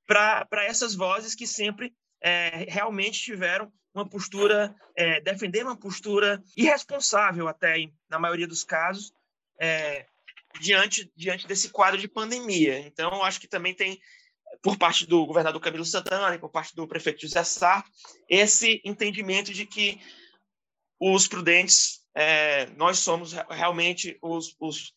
[0.07, 5.23] para essas vozes que sempre é, realmente tiveram uma postura, é,
[5.63, 7.77] uma postura irresponsável até,
[8.09, 9.13] na maioria dos casos,
[9.61, 10.07] é,
[10.61, 12.79] diante, diante desse quadro de pandemia.
[12.81, 14.01] Então, acho que também tem,
[14.63, 17.91] por parte do governador Camilo Santana e por parte do prefeito José Sarto,
[18.29, 20.01] esse entendimento de que
[21.01, 24.93] os prudentes, é, nós somos realmente os, os,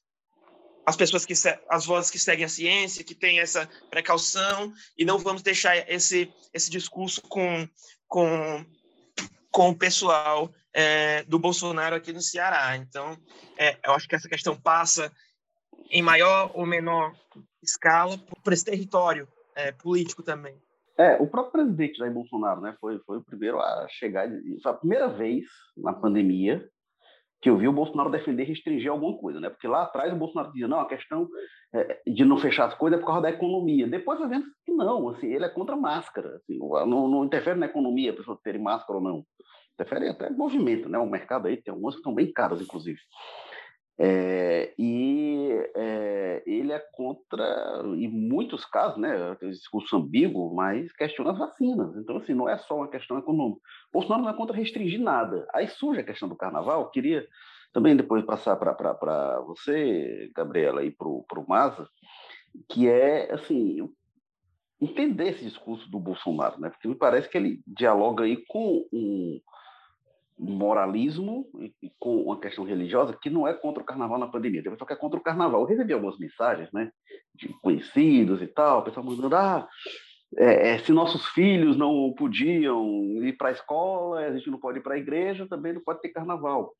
[0.86, 1.34] as pessoas que
[1.70, 6.32] as vozes que seguem a ciência, que têm essa precaução e não vamos deixar esse
[6.54, 7.67] esse discurso com
[8.08, 8.65] com
[9.52, 12.76] com o pessoal é, do Bolsonaro aqui no Ceará.
[12.78, 13.17] Então,
[13.58, 15.12] é, eu acho que essa questão passa
[15.89, 17.13] em maior ou menor
[17.62, 20.56] escala por esse território é, político também.
[20.98, 24.30] É, o próprio presidente Jair Bolsonaro, né, foi, foi o primeiro a chegar,
[24.62, 26.70] foi a primeira vez na pandemia
[27.41, 29.49] que eu vi o Bolsonaro defender restringir alguma coisa, né?
[29.49, 31.27] Porque lá atrás o Bolsonaro dizia, não, a questão
[31.73, 33.88] é, de não fechar as coisas é por causa da economia.
[33.88, 37.65] Depois vai vendo que não, assim, ele é contra máscara, assim, não, não interfere na
[37.65, 39.25] economia a pessoa ter máscara ou não.
[39.73, 40.99] Interfere até movimento, né?
[40.99, 42.99] O mercado aí tem algumas que estão bem caras, inclusive.
[44.03, 51.31] É, e é, ele é contra, em muitos casos, né, aquele discurso ambíguo, mas questiona
[51.31, 51.95] as vacinas.
[51.95, 53.61] Então, assim, não é só uma questão econômica.
[53.93, 55.47] Bolsonaro não é contra restringir nada.
[55.53, 56.89] Aí surge a questão do carnaval.
[56.89, 57.27] Queria
[57.71, 61.87] também depois passar para você, Gabriela, e para o Maza,
[62.67, 63.87] que é, assim,
[64.81, 66.71] entender esse discurso do Bolsonaro, né?
[66.71, 69.39] Porque me parece que ele dialoga aí com um
[70.41, 74.63] moralismo e, e, com uma questão religiosa que não é contra o carnaval na pandemia,
[74.63, 75.62] tem pessoa que é contra o carnaval.
[75.62, 76.91] Eu recebi algumas mensagens, né,
[77.36, 79.67] de conhecidos e tal, pessoal mandando, ah,
[80.38, 84.80] é, é, se nossos filhos não podiam ir para a escola, a gente não pode
[84.80, 86.73] ir para a igreja, também não pode ter carnaval.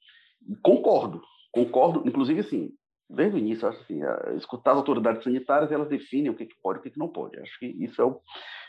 [0.64, 1.22] Concordo,
[1.52, 2.72] concordo, inclusive, assim,
[3.08, 4.00] desde o início, acho assim,
[4.38, 7.10] escutar as autoridades sanitárias, elas definem o que, que pode e o que, que não
[7.10, 7.40] pode.
[7.40, 8.20] Acho que isso é o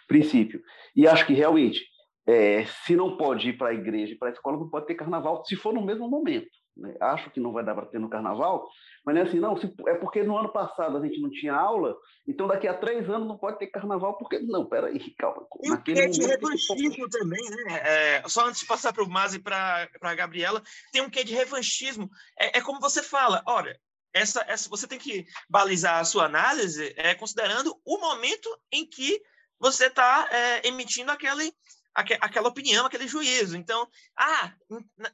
[0.06, 0.60] princípio.
[0.94, 1.80] E acho que, realmente,
[2.26, 4.94] é, se não pode ir para a igreja e para a escola, não pode ter
[4.94, 6.50] carnaval, se for no mesmo momento.
[6.76, 6.94] Né?
[7.00, 8.66] Acho que não vai dar para ter no carnaval,
[9.04, 11.52] mas não é assim, não, se, é porque no ano passado a gente não tinha
[11.52, 14.38] aula, então daqui a três anos não pode ter carnaval, porque.
[14.38, 15.46] Não, peraí, calma.
[15.62, 17.80] E o quê de revanchismo também, né?
[17.84, 21.24] É, só antes de passar para o Mazi e para a Gabriela, tem um quê
[21.24, 22.08] de revanchismo.
[22.38, 23.78] É, é como você fala, olha,
[24.14, 29.20] essa, essa, você tem que balizar a sua análise é, considerando o momento em que
[29.58, 31.52] você está é, emitindo aquele,
[31.94, 33.56] aquela opinião, aquele juízo.
[33.56, 34.52] Então, ah,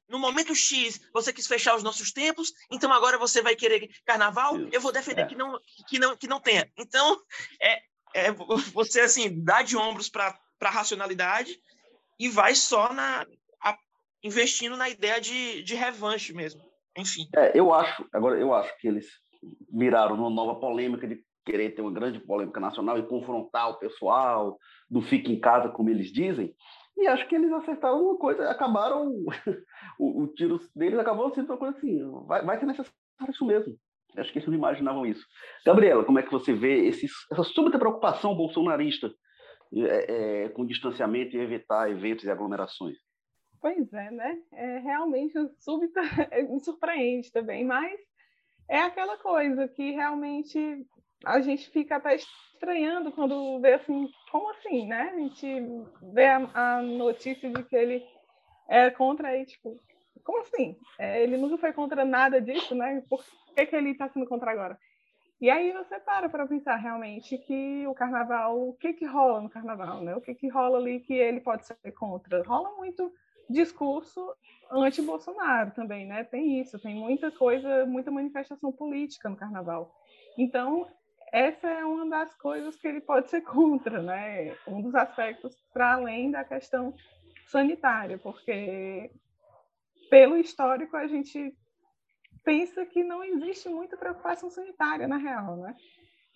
[0.08, 4.58] no momento X você quis fechar os nossos tempos, então agora você vai querer carnaval,
[4.72, 5.26] eu vou defender é.
[5.26, 6.70] que, não, que, não, que não tenha.
[6.76, 7.20] Então,
[7.60, 7.82] é,
[8.14, 8.32] é
[8.72, 11.60] você assim, dá de ombros para a racionalidade
[12.18, 13.26] e vai só na
[13.62, 13.76] a,
[14.22, 16.60] investindo na ideia de, de revanche mesmo.
[16.96, 17.28] Enfim.
[17.34, 19.06] É, eu acho, agora eu acho que eles
[19.70, 24.58] miraram numa nova polêmica de querer ter uma grande polêmica nacional e confrontar o pessoal
[24.90, 26.54] do fique em casa, como eles dizem.
[26.96, 29.24] E acho que eles acertaram uma coisa, acabaram,
[29.98, 32.94] o, o tiro deles acabou sendo uma coisa assim, vai, vai ser necessário
[33.30, 33.78] isso mesmo.
[34.16, 35.24] Acho que eles não imaginavam isso.
[35.64, 39.12] Gabriela, como é que você vê esse, essa súbita preocupação bolsonarista
[39.74, 42.96] é, é, com distanciamento e evitar eventos e aglomerações?
[43.60, 44.38] Pois é, né?
[44.52, 46.00] É, realmente súbita
[46.48, 48.00] me surpreende também, mas
[48.68, 50.84] é aquela coisa que realmente
[51.24, 55.10] a gente fica até estranhando quando vê assim, como assim, né?
[55.12, 55.46] A gente
[56.12, 58.04] vê a, a notícia de que ele
[58.68, 59.80] é contra aí, tipo,
[60.24, 60.76] como assim?
[60.98, 63.02] É, ele nunca foi contra nada disso, né?
[63.08, 64.78] Por que, que ele está sendo contra agora?
[65.40, 69.48] E aí você para para pensar realmente que o carnaval, o que que rola no
[69.48, 70.16] carnaval, né?
[70.16, 72.42] O que que rola ali que ele pode ser contra?
[72.42, 73.12] Rola muito
[73.48, 74.34] discurso
[74.70, 76.24] anti-Bolsonaro também, né?
[76.24, 79.94] Tem isso, tem muita coisa, muita manifestação política no carnaval.
[80.36, 80.86] Então,
[81.32, 84.56] essa é uma das coisas que ele pode ser contra, né?
[84.66, 86.94] Um dos aspectos para além da questão
[87.46, 89.10] sanitária, porque
[90.10, 91.54] pelo histórico a gente
[92.44, 95.76] pensa que não existe muita preocupação sanitária na real, né?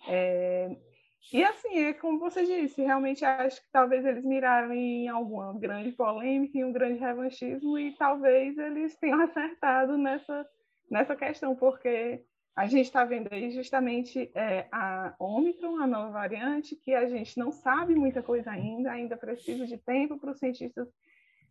[0.07, 0.75] É,
[1.31, 5.91] e assim, é como você disse, realmente acho que talvez eles miraram em alguma grande
[5.91, 10.45] polêmica, em um grande revanchismo, e talvez eles tenham acertado nessa,
[10.91, 12.23] nessa questão, porque
[12.55, 17.37] a gente está vendo aí justamente é, a Omicron, a nova variante, que a gente
[17.37, 20.87] não sabe muita coisa ainda, ainda precisa de tempo para os cientistas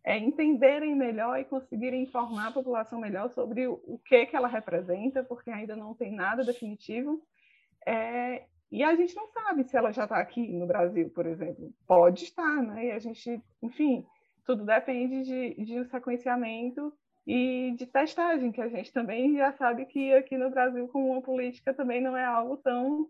[0.03, 4.47] é, entenderem melhor e conseguirem informar a população melhor sobre o, o, que, que ela
[4.47, 7.21] representa, porque ainda não tem nada definitivo.
[7.85, 11.73] É, e a gente não sabe se ela já está aqui no Brasil, por exemplo.
[11.87, 12.87] Pode estar, né?
[12.87, 14.05] E a gente, enfim,
[14.45, 16.93] tudo depende de, de um sequenciamento
[17.25, 21.21] e de testagem, que a gente também já sabe que aqui no Brasil, com uma
[21.21, 23.07] política, também não é algo tão,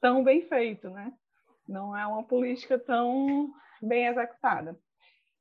[0.00, 1.12] tão bem feito, né?
[1.68, 4.76] Não é uma política tão bem executada.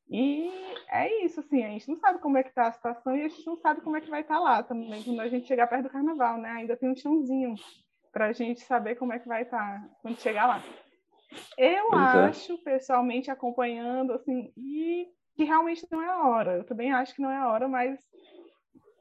[0.07, 0.51] E
[0.87, 3.27] é isso, assim, a gente não sabe como é que está a situação e a
[3.27, 5.67] gente não sabe como é que vai estar tá lá também, quando a gente chegar
[5.67, 6.51] perto do carnaval, né?
[6.51, 7.55] Ainda tem um chãozinho
[8.11, 10.63] para a gente saber como é que vai estar tá quando chegar lá.
[11.57, 12.25] Eu pois é.
[12.25, 12.57] acho, é.
[12.57, 16.57] pessoalmente, acompanhando, assim, e que realmente não é a hora.
[16.57, 17.99] Eu também acho que não é a hora, mas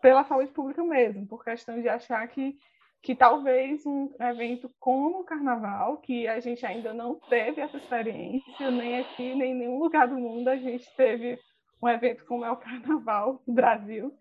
[0.02, 2.58] pela saúde pública mesmo, por questão de achar que,
[3.02, 8.70] que talvez um evento como o Carnaval, que a gente ainda não teve essa experiência,
[8.70, 11.38] nem aqui, nem em nenhum lugar do mundo a gente teve
[11.80, 14.12] um evento como é o Carnaval do Brasil,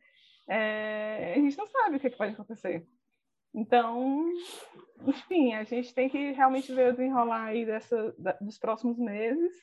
[0.47, 2.86] é, a gente não sabe o que, é que pode acontecer.
[3.53, 4.32] Então,
[5.05, 9.53] enfim, a gente tem que realmente ver o desenrolar aí dessa, da, dos próximos meses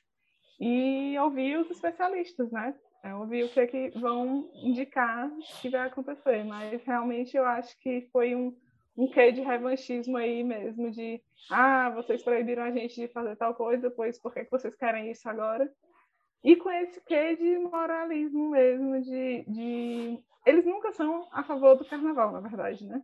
[0.61, 2.75] e ouvir os especialistas, né?
[3.03, 5.31] É, ouvir o que é que vão indicar
[5.63, 6.45] que vai acontecer.
[6.45, 8.55] Mas realmente eu acho que foi um,
[8.97, 13.55] um quê de revanchismo aí mesmo, de ah, vocês proibiram a gente de fazer tal
[13.55, 15.71] coisa, pois por que, que vocês querem isso agora?
[16.45, 20.19] E com esse quê de moralismo mesmo, de, de...
[20.45, 23.03] Eles nunca são a favor do carnaval, na verdade, né?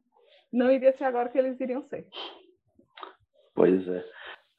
[0.53, 2.07] não iria ser agora que eles iriam ser.
[3.55, 4.05] Pois é.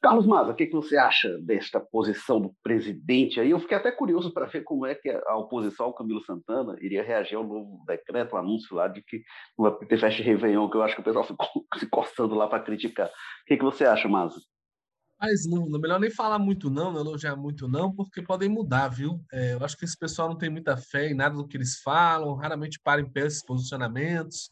[0.00, 3.50] Carlos Maza, o que, que você acha desta posição do presidente aí?
[3.50, 7.02] Eu fiquei até curioso para ver como é que a oposição ao Camilo Santana iria
[7.02, 9.22] reagir ao novo decreto, o anúncio lá de que
[9.58, 11.46] não vai ter festa de Réveillon, que eu acho que o pessoal ficou
[11.78, 13.08] se coçando lá para criticar.
[13.08, 13.12] O
[13.46, 14.40] que, que você acha, Maza?
[15.20, 18.48] Mas não, não é melhor nem falar muito não, não elogiar muito não, porque podem
[18.48, 19.20] mudar, viu?
[19.32, 21.80] É, eu acho que esse pessoal não tem muita fé em nada do que eles
[21.80, 24.48] falam, raramente param em pé esses posicionamentos.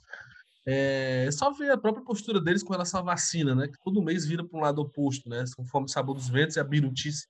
[0.68, 3.68] É, só ver a própria postura deles com relação à vacina, né?
[3.68, 5.44] Que todo mês vira para um lado oposto, né?
[5.56, 7.28] Conforme o sabor dos ventos e a birutice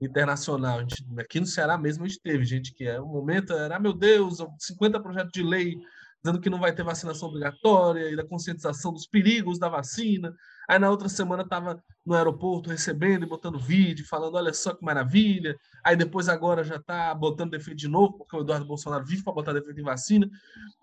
[0.00, 0.78] internacional.
[0.78, 3.76] A gente, aqui no Ceará mesmo a gente teve gente que é um momento era,
[3.76, 5.76] ah, meu Deus, 50 projetos de lei
[6.22, 10.34] dizendo que não vai ter vacinação obrigatória e da conscientização dos perigos da vacina.
[10.68, 14.84] Aí na outra semana estava no aeroporto recebendo e botando vídeo, falando: olha só que
[14.84, 15.56] maravilha.
[15.84, 19.32] Aí depois agora já está botando defeito de novo, porque o Eduardo Bolsonaro vive para
[19.32, 20.28] botar defeito em vacina.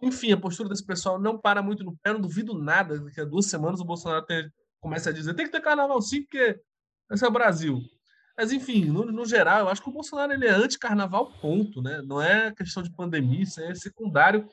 [0.01, 2.09] Enfim, a postura desse pessoal não para muito no pé.
[2.09, 5.45] Eu não duvido nada que há duas semanas o Bolsonaro tem, começa a dizer: tem
[5.45, 6.59] que ter carnaval sim, porque
[7.11, 7.81] esse é o Brasil.
[8.37, 11.81] Mas, enfim, no, no, geral, eu acho que o Bolsonaro ele é anti-carnaval, ponto.
[11.81, 12.01] Né?
[12.01, 14.45] Não é questão de pandemia, isso é secundário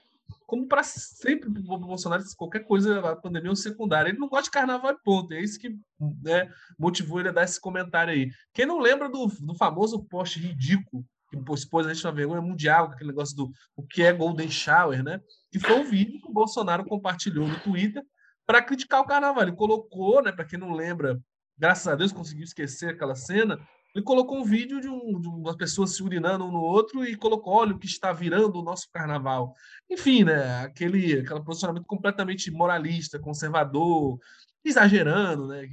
[0.47, 4.11] como para sempre o Bolsonaro, qualquer coisa, a pandemia é um secundário.
[4.11, 5.33] Ele não gosta de carnaval, ponto.
[5.33, 5.77] É isso que
[6.23, 8.31] né, motivou ele a dar esse comentário aí.
[8.53, 12.87] Quem não lembra do, do famoso post ridículo que expôs a gente na vergonha mundial,
[12.87, 15.19] aquele negócio do o que é Golden Shower, né?
[15.51, 18.03] Que foi um vídeo que o Bolsonaro compartilhou no Twitter
[18.47, 19.43] para criticar o carnaval.
[19.43, 21.19] Ele colocou, né, para quem não lembra,
[21.57, 23.59] graças a Deus conseguiu esquecer aquela cena,
[23.95, 27.15] ele colocou um vídeo de, um, de uma pessoa se urinando um no outro e
[27.15, 29.55] colocou, olha o que está virando o nosso carnaval.
[29.91, 34.19] Enfim, né, aquele, aquele posicionamento completamente moralista, conservador,
[34.65, 35.69] exagerando, né,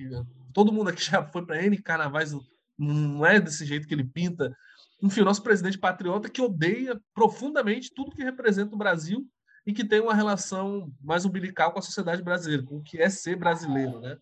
[0.54, 2.36] todo mundo aqui já foi para N carnavais,
[2.78, 4.54] não é desse jeito que ele pinta.
[5.02, 9.26] Enfim, o nosso presidente patriota que odeia profundamente tudo que representa o Brasil
[9.66, 13.10] e que tem uma relação mais umbilical com a sociedade brasileira, com o que é
[13.10, 14.18] ser brasileiro, né?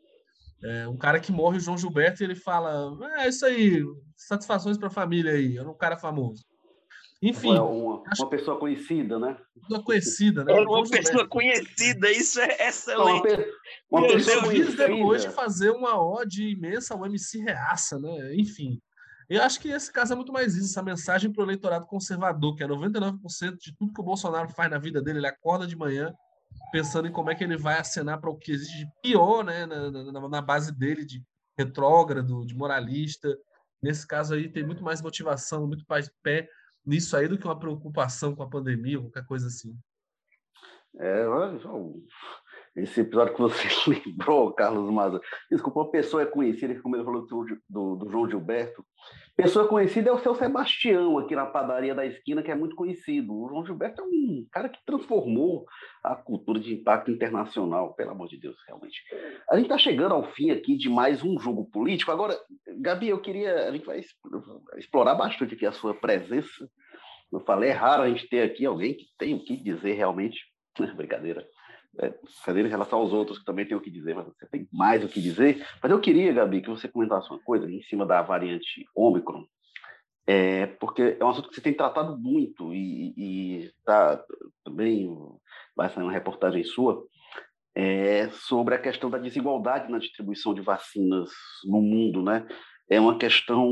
[0.63, 3.83] É, um cara que morre, o João Gilberto, e ele fala: é isso aí,
[4.15, 6.43] satisfações para a família aí, era um cara famoso.
[7.21, 7.55] Enfim.
[7.55, 9.37] É uma, uma pessoa conhecida, né?
[9.69, 10.53] Uma conhecida, né?
[10.53, 13.51] É uma pessoa conhecida, isso é excelente.
[13.89, 14.87] Uma, uma pessoa conhecida.
[14.87, 18.35] depois de fazer uma ode imensa ao MC Reaça, né?
[18.35, 18.79] Enfim.
[19.29, 22.55] Eu acho que esse caso é muito mais isso, essa mensagem para o eleitorado conservador,
[22.55, 25.75] que é 99% de tudo que o Bolsonaro faz na vida dele, ele acorda de
[25.75, 26.13] manhã,
[26.71, 29.65] pensando em como é que ele vai acenar para o que existe de pior né,
[29.65, 31.23] na, na, na, base dele, de
[31.57, 33.37] retrógrado, de moralista.
[33.81, 36.49] Nesse caso aí, tem muito mais motivação, muito mais pé
[36.85, 39.77] nisso aí do que uma preocupação com a pandemia, qualquer coisa assim.
[40.99, 41.25] É,
[42.77, 43.67] esse episódio que você
[44.05, 45.19] lembrou, Carlos Maza,
[45.49, 48.85] desculpa, uma pessoa é conhecida, como ele falou do, do, João Gilberto,
[49.35, 53.33] pessoa conhecida é o seu Sebastião, aqui na padaria da esquina, que é muito conhecido.
[53.33, 55.65] O João Gilberto é um cara que transformou
[56.03, 59.01] a cultura de impacto internacional, pelo amor de Deus, realmente.
[59.49, 62.11] A gente está chegando ao fim aqui de mais um jogo político.
[62.11, 62.39] Agora,
[62.79, 64.01] Gabi, eu queria, a gente vai
[64.77, 66.69] explorar bastante aqui a sua presença.
[67.31, 70.39] Eu falei, é raro a gente ter aqui alguém que tem o que dizer realmente.
[70.95, 71.43] Brincadeira
[71.99, 75.03] é, em relação aos outros, que também tem o que dizer, mas você tem mais
[75.03, 75.65] o que dizer.
[75.81, 79.45] Mas eu queria, Gabi, que você comentasse uma coisa em cima da variante Ômicron,
[80.25, 84.21] é, porque é um assunto que você tem tratado muito e está
[84.63, 85.09] também
[85.75, 87.01] vai sair uma reportagem sua
[87.73, 91.29] é, sobre a questão da desigualdade na distribuição de vacinas
[91.63, 92.45] no mundo, né?
[92.89, 93.71] É uma questão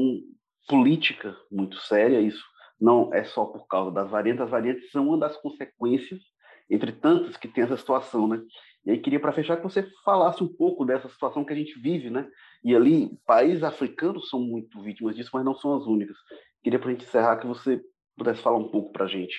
[0.67, 2.43] política muito séria isso.
[2.79, 6.21] Não é só por causa das variantes, as variantes são uma das consequências
[6.69, 8.41] entre tantos que tem essa situação, né?
[8.85, 11.79] E aí queria para fechar que você falasse um pouco dessa situação que a gente
[11.79, 12.27] vive, né?
[12.63, 16.17] E ali países africanos são muito vítimas disso, mas não são as únicas.
[16.63, 17.81] Queria para a gente encerrar que você
[18.15, 19.35] pudesse falar um pouco para a gente.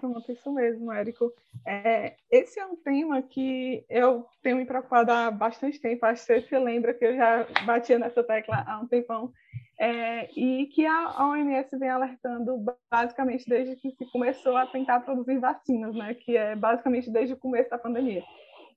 [0.00, 1.32] Pronto, isso mesmo, Érico.
[1.64, 6.04] É, esse é um tema que eu tenho me preocupado há bastante tempo.
[6.04, 9.32] Acho que você lembra que eu já batia nessa tecla há um tempão.
[9.78, 15.38] É, e que a OMS vem alertando basicamente desde que se começou a tentar produzir
[15.38, 16.14] vacinas, né?
[16.14, 18.22] Que é basicamente desde o começo da pandemia.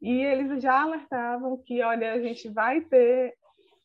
[0.01, 3.33] E eles já alertavam que, olha, a gente vai ter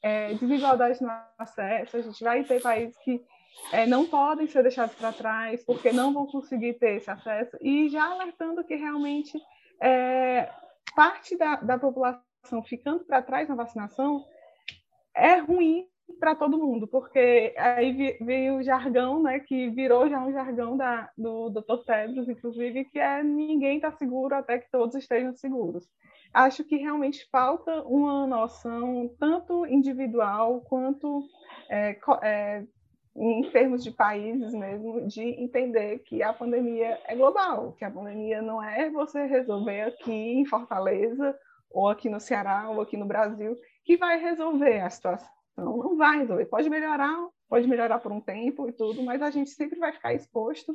[0.02, 3.24] é, desigualdade no acesso, a gente vai ter países que
[3.72, 7.88] é, não podem ser deixados para trás porque não vão conseguir ter esse acesso, e
[7.88, 9.40] já alertando que realmente
[9.80, 10.50] é,
[10.94, 14.24] parte da, da população ficando para trás na vacinação
[15.16, 15.86] é ruim
[16.18, 21.10] para todo mundo, porque aí veio o jargão, né, que virou já um jargão da,
[21.16, 21.84] do Dr.
[21.86, 25.88] Tedros, inclusive, que é ninguém está seguro até que todos estejam seguros.
[26.32, 31.22] Acho que realmente falta uma noção tanto individual quanto
[31.70, 32.64] é, é,
[33.16, 38.42] em termos de países mesmo, de entender que a pandemia é global, que a pandemia
[38.42, 41.38] não é você resolver aqui em Fortaleza,
[41.70, 45.28] ou aqui no Ceará, ou aqui no Brasil, que vai resolver a situação.
[45.56, 46.46] Não vai resolver.
[46.46, 47.16] Pode melhorar,
[47.48, 50.74] pode melhorar por um tempo e tudo, mas a gente sempre vai ficar exposto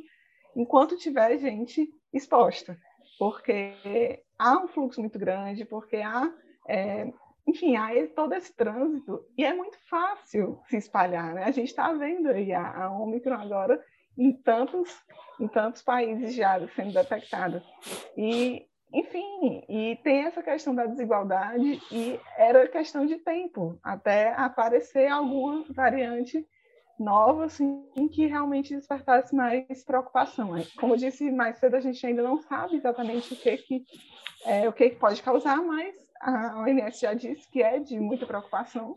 [0.56, 2.76] enquanto tiver gente exposta,
[3.18, 6.32] porque há um fluxo muito grande, porque há
[6.68, 7.12] é,
[7.46, 11.44] enfim, há todo esse trânsito e é muito fácil se espalhar, né?
[11.44, 13.82] A gente está vendo aí a, a Omicron agora
[14.16, 15.02] em tantos,
[15.40, 17.62] em tantos países já sendo detectada.
[18.16, 25.08] E, enfim, e tem essa questão da desigualdade e era questão de tempo até aparecer
[25.08, 26.44] alguma variante
[26.98, 27.82] nova, assim,
[28.12, 30.50] que realmente despertasse mais preocupação.
[30.78, 33.84] Como eu disse mais cedo, a gente ainda não sabe exatamente o que que,
[34.44, 38.26] é, o que, que pode causar, mas a OMS já disse que é de muita
[38.26, 38.96] preocupação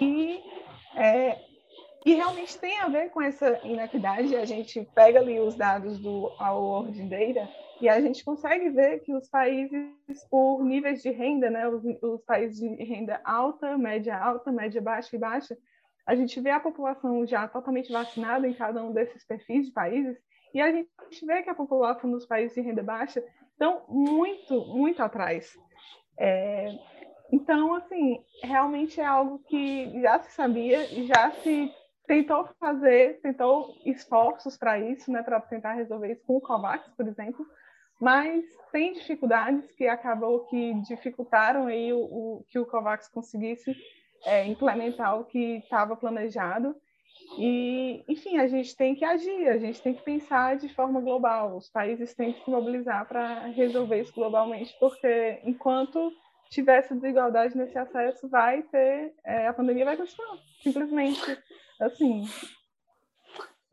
[0.00, 0.40] e,
[0.96, 1.38] é,
[2.06, 4.34] e realmente tem a ver com essa inequidade.
[4.34, 7.48] A gente pega ali os dados do World Data
[7.80, 9.90] e a gente consegue ver que os países
[10.30, 15.14] por níveis de renda, né, os, os países de renda alta, média alta, média baixa
[15.14, 15.56] e baixa,
[16.06, 20.16] a gente vê a população já totalmente vacinada em cada um desses perfis de países
[20.52, 23.22] e a gente vê que a população dos países de renda baixa
[23.52, 25.52] estão muito, muito atrás.
[26.18, 26.68] É,
[27.32, 31.72] então, assim, realmente é algo que já se sabia já se
[32.06, 37.08] tentou fazer, tentou esforços para isso, né, para tentar resolver isso com o COVAX, por
[37.08, 37.46] exemplo,
[38.04, 43.74] mas tem dificuldades que acabou que dificultaram aí o, o que o COVAX conseguisse
[44.26, 46.76] é, implementar o que estava planejado.
[47.38, 51.56] E, enfim, a gente tem que agir, a gente tem que pensar de forma global.
[51.56, 56.12] Os países têm que se mobilizar para resolver isso globalmente, porque enquanto
[56.50, 61.38] tiver essa desigualdade nesse acesso, vai ter, é, a pandemia vai continuar, simplesmente.
[61.80, 62.26] Assim,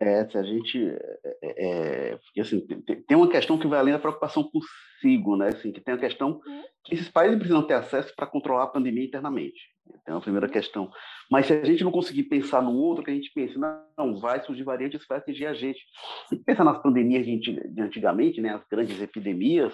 [0.01, 0.79] é, se a gente.
[0.79, 2.65] É, é, é assim,
[3.07, 5.49] tem uma questão que vai além da preocupação consigo, né?
[5.49, 6.63] Assim, que tem a questão uhum.
[6.83, 9.59] que esses países precisam ter acesso para controlar a pandemia internamente.
[10.01, 10.51] Então, a primeira uhum.
[10.51, 10.91] questão.
[11.29, 13.59] Mas se a gente não conseguir pensar no outro, que a gente pensa,
[13.95, 15.79] não, vai surgir variantes que vai atingir a gente.
[16.27, 19.71] Se pensar nas pandemias de antigamente, né, as grandes epidemias,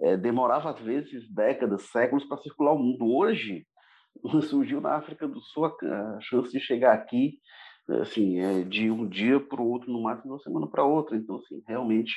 [0.00, 3.04] é, demorava às vezes décadas, séculos para circular o mundo.
[3.06, 3.66] Hoje,
[4.48, 7.34] surgiu na África do Sul a chance de chegar aqui
[7.88, 11.16] assim, é de um dia para o outro, no máximo de uma semana para outra.
[11.16, 12.14] Então, assim, realmente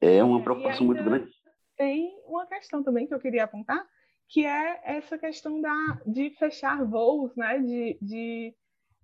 [0.00, 1.30] é uma preocupação muito grande.
[1.76, 3.84] Tem uma questão também que eu queria apontar,
[4.28, 7.58] que é essa questão da, de fechar voos, né?
[7.58, 8.54] De, de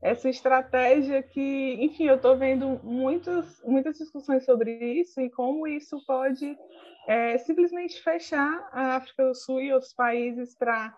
[0.01, 6.05] essa estratégia que, enfim, eu estou vendo muitas, muitas discussões sobre isso e como isso
[6.05, 6.59] pode
[7.07, 10.97] é, simplesmente fechar a África do Sul e outros países para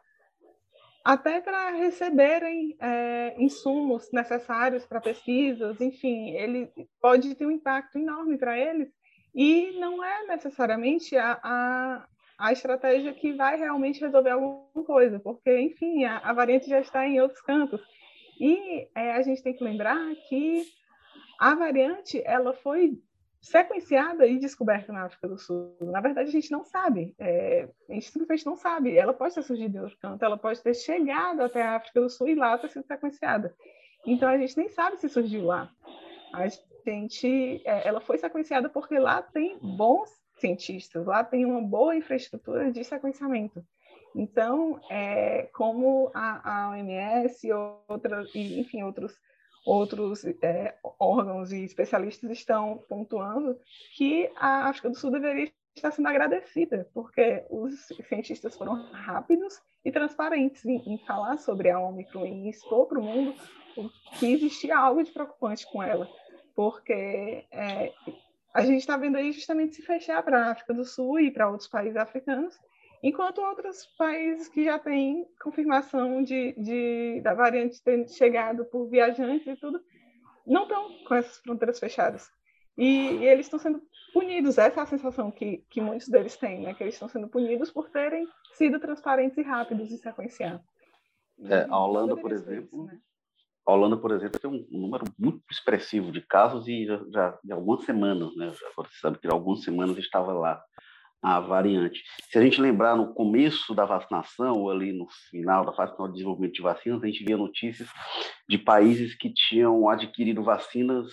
[1.04, 8.38] até para receberem é, insumos necessários para pesquisas, enfim, ele pode ter um impacto enorme
[8.38, 8.88] para eles
[9.34, 12.06] e não é necessariamente a, a,
[12.38, 17.06] a, estratégia que vai realmente resolver alguma coisa, porque, enfim, a, a variante já está
[17.06, 17.82] em outros campos.
[18.40, 19.98] E é, a gente tem que lembrar
[20.28, 20.62] que
[21.38, 22.98] a variante ela foi
[23.44, 25.76] sequenciada e descoberta na África do Sul.
[25.82, 27.14] Na verdade, a gente não sabe.
[27.18, 28.96] É, a gente simplesmente não sabe.
[28.96, 32.08] Ela pode ter surgido em outro canto, ela pode ter chegado até a África do
[32.08, 33.54] Sul e lá ter sido sequenciada.
[34.06, 35.70] Então, a gente nem sabe se surgiu lá.
[36.32, 36.48] A
[36.86, 42.72] gente, é, ela foi sequenciada porque lá tem bons cientistas, lá tem uma boa infraestrutura
[42.72, 43.62] de sequenciamento.
[44.16, 49.14] Então, é, como a, a OMS e, outra, e, enfim, outros
[49.64, 53.58] outros é, órgãos e especialistas estão pontuando
[53.96, 59.90] que a África do Sul deveria estar sendo agradecida, porque os cientistas foram rápidos e
[59.90, 63.34] transparentes em, em falar sobre a Omicron e expor para o mundo
[64.18, 66.08] que existia algo de preocupante com ela,
[66.54, 67.92] porque é,
[68.52, 71.50] a gente está vendo aí justamente se fechar para a África do Sul e para
[71.50, 72.56] outros países africanos,
[73.04, 79.46] enquanto outros países que já têm confirmação de, de da variante ter chegado por viajantes
[79.46, 79.78] e tudo,
[80.46, 82.30] não estão com essas fronteiras fechadas.
[82.78, 83.82] E, e eles estão sendo
[84.12, 86.72] punidos, essa é a sensação que, que muitos deles têm, né?
[86.72, 90.62] que eles estão sendo punidos por terem sido transparentes e rápidos em sequenciar.
[91.44, 92.98] É, a Holanda, por exemplo, isso, né?
[93.66, 97.52] a Holanda, por exemplo, tem um, número muito expressivo de casos e já, já de
[97.52, 98.52] algumas semanas, né?
[98.72, 100.62] Agora você sabe que algumas semanas estava lá
[101.24, 102.02] a variante.
[102.30, 106.08] Se a gente lembrar no começo da vacinação, ou ali no final da fase final
[106.08, 107.88] de desenvolvimento de vacinas, a gente via notícias
[108.46, 111.06] de países que tinham adquirido vacinas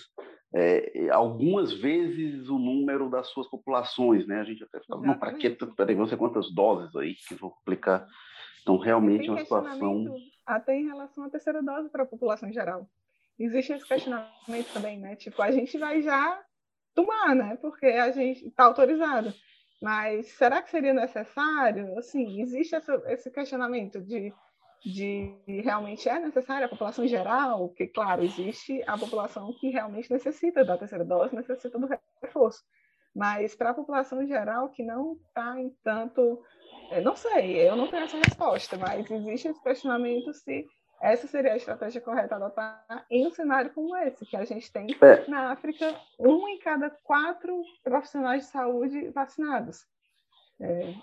[0.54, 4.40] é, algumas vezes o número das suas populações, né?
[4.40, 7.54] A gente até fala, não, para que peraí, não sei quantas doses aí que vão
[7.62, 8.06] aplicar.
[8.60, 10.14] Então, realmente é uma situação.
[10.44, 12.86] Até em relação à terceira dose para a população em geral.
[13.38, 15.16] Existe esse questionamento também, né?
[15.16, 16.38] Tipo, a gente vai já
[16.94, 17.56] tomar, né?
[17.62, 19.32] Porque a gente está autorizado.
[19.82, 21.98] Mas será que seria necessário?
[21.98, 24.32] Assim, existe essa, esse questionamento de,
[24.80, 30.08] de realmente é necessário a população em geral, que, claro, existe a população que realmente
[30.08, 31.88] necessita da terceira dose, necessita do
[32.22, 32.62] reforço.
[33.12, 36.40] Mas para a população em geral que não está em tanto.
[37.02, 40.64] Não sei, eu não tenho essa resposta, mas existe esse questionamento se
[41.02, 44.72] essa seria a estratégia correta a adotar em um cenário como esse, que a gente
[44.72, 45.28] tem é.
[45.28, 49.84] na África um em cada quatro profissionais de saúde vacinados.
[50.60, 50.94] É,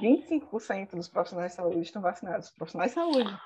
[0.00, 3.36] 25% dos profissionais de saúde estão vacinados, profissionais de saúde.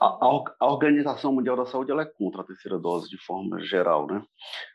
[0.00, 4.06] A, a, Organização Mundial da Saúde ela é contra a terceira dose de forma geral,
[4.06, 4.22] né?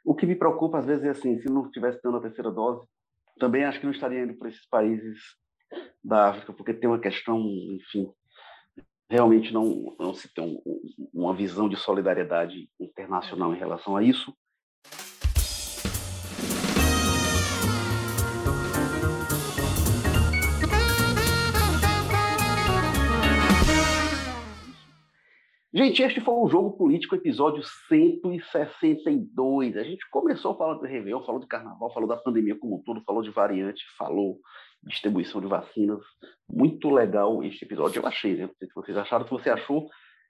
[0.06, 2.88] O que me preocupa às vezes é assim, se não estivesse dando a terceira dose,
[3.38, 5.20] também acho que não estaria indo para esses países
[6.04, 8.12] da África, porque tem uma questão, enfim,
[9.12, 10.62] realmente não, não se tem um,
[11.14, 14.34] uma visão de solidariedade internacional em relação a isso.
[25.74, 29.76] Gente, este foi o Jogo Político, episódio 162.
[29.76, 33.03] A gente começou falando de Réveillon, falou de Carnaval, falou da pandemia como um todo,
[33.03, 34.39] falou de variante, falou
[34.84, 35.99] distribuição de vacinas.
[36.49, 38.47] Muito legal este episódio, eu achei, né?
[38.47, 39.88] Não sei se vocês acharam, se você achou,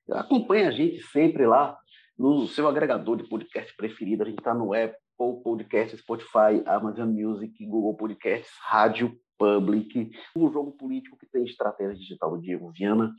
[0.09, 1.77] acompanha a gente sempre lá
[2.17, 4.23] no seu agregador de podcast preferido.
[4.23, 10.11] A gente está no Apple Podcast, Spotify, Amazon Music, Google Podcasts, Rádio Public.
[10.35, 13.11] O Jogo Político que tem estratégia digital do Diego Viana,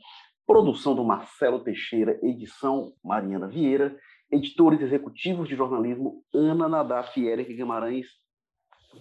[0.45, 3.97] produção do Marcelo Teixeira, edição Mariana Vieira,
[4.31, 8.07] editores executivos de jornalismo Ana Nadaf e Eric Guimarães,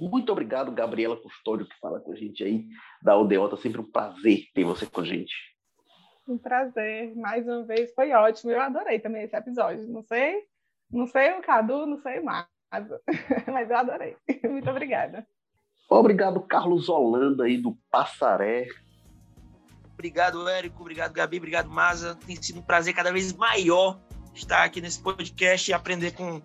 [0.00, 2.66] muito obrigado, Gabriela Custódio, que fala com a gente aí
[3.02, 3.56] da Odeota.
[3.56, 5.34] Sempre um prazer ter você com a gente.
[6.26, 8.52] Um prazer, mais uma vez, foi ótimo.
[8.52, 9.86] Eu adorei também esse episódio.
[9.88, 10.44] Não sei,
[10.90, 12.46] não sei o Cadu, não sei mais,
[13.52, 14.16] mas eu adorei.
[14.44, 15.26] Muito obrigada.
[15.90, 18.66] Obrigado, Carlos Holanda aí do Passaré.
[19.92, 20.80] Obrigado, Érico.
[20.80, 21.36] Obrigado, Gabi.
[21.36, 22.14] Obrigado, Maza.
[22.26, 24.00] Tem sido um prazer cada vez maior
[24.34, 26.40] estar aqui nesse podcast e aprender com,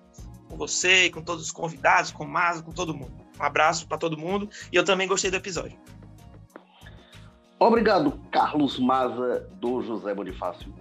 [0.49, 3.26] com você e com todos os convidados, com o Maza, com todo mundo.
[3.39, 5.77] Um abraço para todo mundo e eu também gostei do episódio.
[7.59, 10.73] Obrigado, Carlos Maza, do José Bonifácio.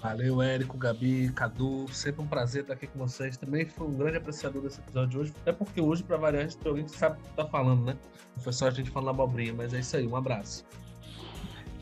[0.00, 1.86] Valeu, Érico, Gabi, Cadu.
[1.92, 3.36] Sempre um prazer estar aqui com vocês.
[3.36, 5.34] Também foi um grande apreciador desse episódio de hoje.
[5.42, 7.84] Até porque hoje, para variar, a gente tem alguém que sabe o que está falando,
[7.84, 7.96] né?
[8.34, 10.06] Não foi só a gente falando abobrinha, mas é isso aí.
[10.06, 10.64] Um abraço.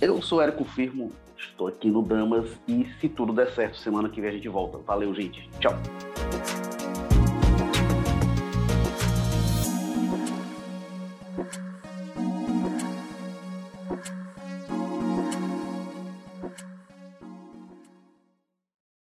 [0.00, 4.20] Eu sou Érico Firmo, estou aqui no Damas e se tudo der certo, semana que
[4.20, 4.78] vem a gente volta.
[4.78, 5.48] Valeu, gente.
[5.60, 5.74] Tchau.